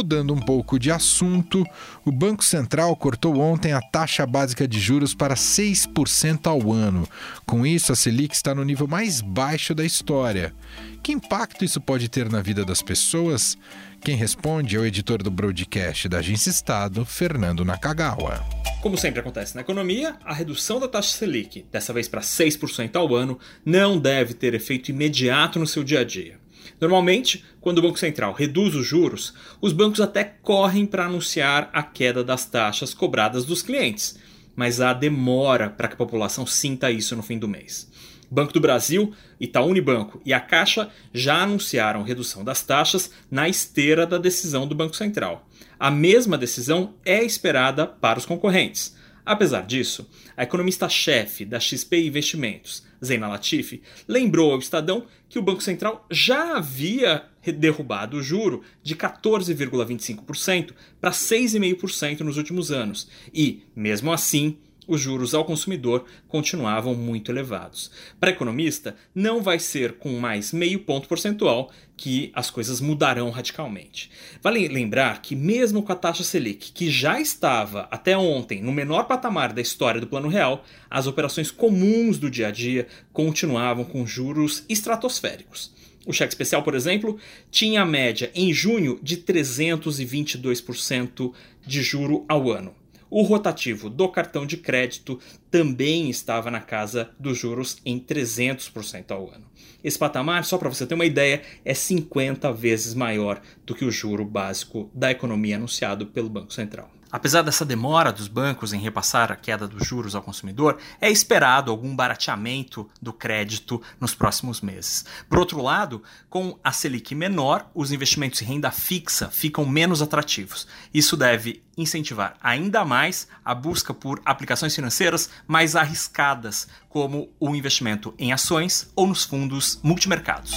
Mudando 0.00 0.32
um 0.32 0.40
pouco 0.40 0.78
de 0.78 0.90
assunto, 0.90 1.62
o 2.06 2.10
Banco 2.10 2.42
Central 2.42 2.96
cortou 2.96 3.38
ontem 3.38 3.74
a 3.74 3.82
taxa 3.82 4.24
básica 4.24 4.66
de 4.66 4.80
juros 4.80 5.12
para 5.12 5.34
6% 5.34 6.46
ao 6.46 6.72
ano. 6.72 7.06
Com 7.44 7.66
isso, 7.66 7.92
a 7.92 7.94
Selic 7.94 8.34
está 8.34 8.54
no 8.54 8.64
nível 8.64 8.88
mais 8.88 9.20
baixo 9.20 9.74
da 9.74 9.84
história. 9.84 10.54
Que 11.02 11.12
impacto 11.12 11.66
isso 11.66 11.82
pode 11.82 12.08
ter 12.08 12.30
na 12.30 12.40
vida 12.40 12.64
das 12.64 12.80
pessoas? 12.80 13.58
Quem 14.00 14.16
responde 14.16 14.74
é 14.74 14.78
o 14.78 14.86
editor 14.86 15.22
do 15.22 15.30
broadcast 15.30 16.08
da 16.08 16.20
Agência 16.20 16.48
Estado, 16.48 17.04
Fernando 17.04 17.62
Nakagawa. 17.62 18.42
Como 18.80 18.96
sempre 18.96 19.20
acontece 19.20 19.54
na 19.54 19.60
economia, 19.60 20.16
a 20.24 20.32
redução 20.32 20.80
da 20.80 20.88
taxa 20.88 21.14
Selic, 21.14 21.66
dessa 21.70 21.92
vez 21.92 22.08
para 22.08 22.22
6% 22.22 22.96
ao 22.96 23.14
ano, 23.14 23.38
não 23.66 23.98
deve 23.98 24.32
ter 24.32 24.54
efeito 24.54 24.90
imediato 24.90 25.58
no 25.58 25.66
seu 25.66 25.84
dia 25.84 26.00
a 26.00 26.04
dia. 26.04 26.40
Normalmente, 26.80 27.44
quando 27.60 27.78
o 27.78 27.82
Banco 27.82 27.98
Central 27.98 28.32
reduz 28.32 28.74
os 28.74 28.86
juros, 28.86 29.34
os 29.60 29.72
bancos 29.72 30.00
até 30.00 30.24
correm 30.24 30.86
para 30.86 31.06
anunciar 31.06 31.68
a 31.72 31.82
queda 31.82 32.24
das 32.24 32.44
taxas 32.46 32.94
cobradas 32.94 33.44
dos 33.44 33.62
clientes, 33.62 34.18
mas 34.56 34.80
há 34.80 34.92
demora 34.92 35.70
para 35.70 35.88
que 35.88 35.94
a 35.94 35.98
população 35.98 36.46
sinta 36.46 36.90
isso 36.90 37.16
no 37.16 37.22
fim 37.22 37.38
do 37.38 37.48
mês. 37.48 37.90
Banco 38.30 38.52
do 38.52 38.60
Brasil, 38.60 39.12
Itaú 39.40 39.68
Unibanco 39.68 40.20
e 40.24 40.32
a 40.32 40.38
Caixa 40.38 40.88
já 41.12 41.42
anunciaram 41.42 42.04
redução 42.04 42.44
das 42.44 42.62
taxas 42.62 43.10
na 43.28 43.48
esteira 43.48 44.06
da 44.06 44.18
decisão 44.18 44.68
do 44.68 44.74
Banco 44.74 44.94
Central. 44.94 45.48
A 45.78 45.90
mesma 45.90 46.38
decisão 46.38 46.94
é 47.04 47.24
esperada 47.24 47.86
para 47.86 48.18
os 48.18 48.26
concorrentes. 48.26 48.94
Apesar 49.24 49.62
disso, 49.62 50.08
a 50.36 50.42
economista-chefe 50.42 51.44
da 51.44 51.60
XP 51.60 52.06
Investimentos, 52.06 52.84
Zeina 53.04 53.28
Latifi, 53.28 53.82
lembrou 54.08 54.52
ao 54.52 54.58
Estadão 54.58 55.06
que 55.28 55.38
o 55.38 55.42
Banco 55.42 55.62
Central 55.62 56.06
já 56.10 56.56
havia 56.56 57.24
derrubado 57.56 58.16
o 58.18 58.22
juro 58.22 58.62
de 58.82 58.94
14,25% 58.96 60.72
para 61.00 61.10
6,5% 61.10 62.20
nos 62.20 62.36
últimos 62.36 62.70
anos. 62.70 63.08
E, 63.32 63.62
mesmo 63.74 64.12
assim, 64.12 64.58
os 64.90 65.00
juros 65.00 65.32
ao 65.34 65.44
consumidor 65.44 66.04
continuavam 66.26 66.94
muito 66.94 67.30
elevados. 67.30 67.92
Para 68.18 68.30
economista, 68.30 68.96
não 69.14 69.40
vai 69.40 69.60
ser 69.60 69.92
com 69.92 70.18
mais 70.18 70.52
meio 70.52 70.80
ponto 70.80 71.08
percentual 71.08 71.70
que 71.96 72.32
as 72.34 72.50
coisas 72.50 72.80
mudarão 72.80 73.30
radicalmente. 73.30 74.10
Vale 74.42 74.66
lembrar 74.66 75.22
que, 75.22 75.36
mesmo 75.36 75.80
com 75.82 75.92
a 75.92 75.96
taxa 75.96 76.24
Selic, 76.24 76.72
que 76.72 76.90
já 76.90 77.20
estava 77.20 77.86
até 77.90 78.18
ontem 78.18 78.60
no 78.60 78.72
menor 78.72 79.04
patamar 79.04 79.52
da 79.52 79.62
história 79.62 80.00
do 80.00 80.08
Plano 80.08 80.28
Real, 80.28 80.64
as 80.90 81.06
operações 81.06 81.52
comuns 81.52 82.18
do 82.18 82.28
dia 82.28 82.48
a 82.48 82.50
dia 82.50 82.88
continuavam 83.12 83.84
com 83.84 84.04
juros 84.04 84.64
estratosféricos. 84.68 85.72
O 86.06 86.12
cheque 86.12 86.32
especial, 86.32 86.64
por 86.64 86.74
exemplo, 86.74 87.18
tinha 87.50 87.82
a 87.82 87.86
média 87.86 88.30
em 88.34 88.52
junho 88.52 88.98
de 89.02 89.18
322% 89.18 91.32
de 91.64 91.82
juro 91.82 92.24
ao 92.26 92.50
ano. 92.50 92.74
O 93.10 93.22
rotativo 93.22 93.90
do 93.90 94.08
cartão 94.08 94.46
de 94.46 94.56
crédito 94.56 95.18
também 95.50 96.08
estava 96.08 96.48
na 96.48 96.60
casa 96.60 97.10
dos 97.18 97.36
juros 97.36 97.78
em 97.84 97.98
300% 97.98 99.10
ao 99.10 99.28
ano. 99.28 99.50
Esse 99.82 99.98
patamar, 99.98 100.44
só 100.44 100.56
para 100.56 100.68
você 100.68 100.86
ter 100.86 100.94
uma 100.94 101.04
ideia, 101.04 101.42
é 101.64 101.74
50 101.74 102.52
vezes 102.52 102.94
maior 102.94 103.42
do 103.66 103.74
que 103.74 103.84
o 103.84 103.90
juro 103.90 104.24
básico 104.24 104.88
da 104.94 105.10
economia 105.10 105.56
anunciado 105.56 106.06
pelo 106.06 106.30
Banco 106.30 106.52
Central. 106.52 106.99
Apesar 107.12 107.42
dessa 107.42 107.64
demora 107.64 108.12
dos 108.12 108.28
bancos 108.28 108.72
em 108.72 108.80
repassar 108.80 109.32
a 109.32 109.36
queda 109.36 109.66
dos 109.66 109.86
juros 109.86 110.14
ao 110.14 110.22
consumidor, 110.22 110.78
é 111.00 111.10
esperado 111.10 111.70
algum 111.70 111.94
barateamento 111.94 112.88
do 113.02 113.12
crédito 113.12 113.82
nos 113.98 114.14
próximos 114.14 114.60
meses. 114.60 115.04
Por 115.28 115.38
outro 115.38 115.60
lado, 115.60 116.02
com 116.28 116.58
a 116.62 116.72
Selic 116.72 117.14
menor, 117.14 117.68
os 117.74 117.90
investimentos 117.90 118.40
em 118.42 118.44
renda 118.44 118.70
fixa 118.70 119.28
ficam 119.28 119.66
menos 119.66 120.00
atrativos. 120.00 120.66
Isso 120.94 121.16
deve 121.16 121.62
incentivar 121.76 122.36
ainda 122.40 122.84
mais 122.84 123.26
a 123.44 123.54
busca 123.54 123.92
por 123.92 124.20
aplicações 124.24 124.74
financeiras 124.74 125.30
mais 125.46 125.74
arriscadas, 125.74 126.68
como 126.88 127.30
o 127.40 127.54
investimento 127.54 128.14
em 128.18 128.32
ações 128.32 128.90
ou 128.94 129.06
nos 129.06 129.24
fundos 129.24 129.80
multimercados. 129.82 130.52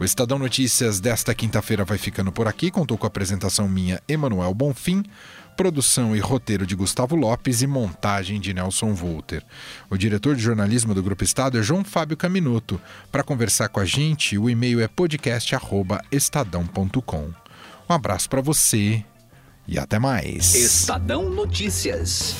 O 0.00 0.04
Estadão 0.04 0.38
Notícias 0.38 1.00
desta 1.00 1.34
quinta-feira 1.34 1.84
vai 1.84 1.98
ficando 1.98 2.30
por 2.30 2.46
aqui. 2.46 2.70
Contou 2.70 2.96
com 2.96 3.04
a 3.04 3.08
apresentação 3.08 3.68
minha, 3.68 4.00
Emanuel 4.06 4.54
Bonfim, 4.54 5.02
produção 5.56 6.14
e 6.14 6.20
roteiro 6.20 6.64
de 6.64 6.76
Gustavo 6.76 7.16
Lopes 7.16 7.62
e 7.62 7.66
montagem 7.66 8.40
de 8.40 8.54
Nelson 8.54 8.94
Volter. 8.94 9.44
O 9.90 9.96
diretor 9.96 10.36
de 10.36 10.42
jornalismo 10.42 10.94
do 10.94 11.02
Grupo 11.02 11.24
Estado 11.24 11.58
é 11.58 11.62
João 11.62 11.82
Fábio 11.82 12.16
Caminuto. 12.16 12.80
Para 13.10 13.24
conversar 13.24 13.70
com 13.70 13.80
a 13.80 13.84
gente, 13.84 14.38
o 14.38 14.48
e-mail 14.48 14.80
é 14.80 14.86
podcast@estadão.com. 14.86 17.30
Um 17.90 17.92
abraço 17.92 18.30
para 18.30 18.40
você 18.40 19.04
e 19.66 19.80
até 19.80 19.98
mais. 19.98 20.54
Estadão 20.54 21.28
Notícias. 21.28 22.36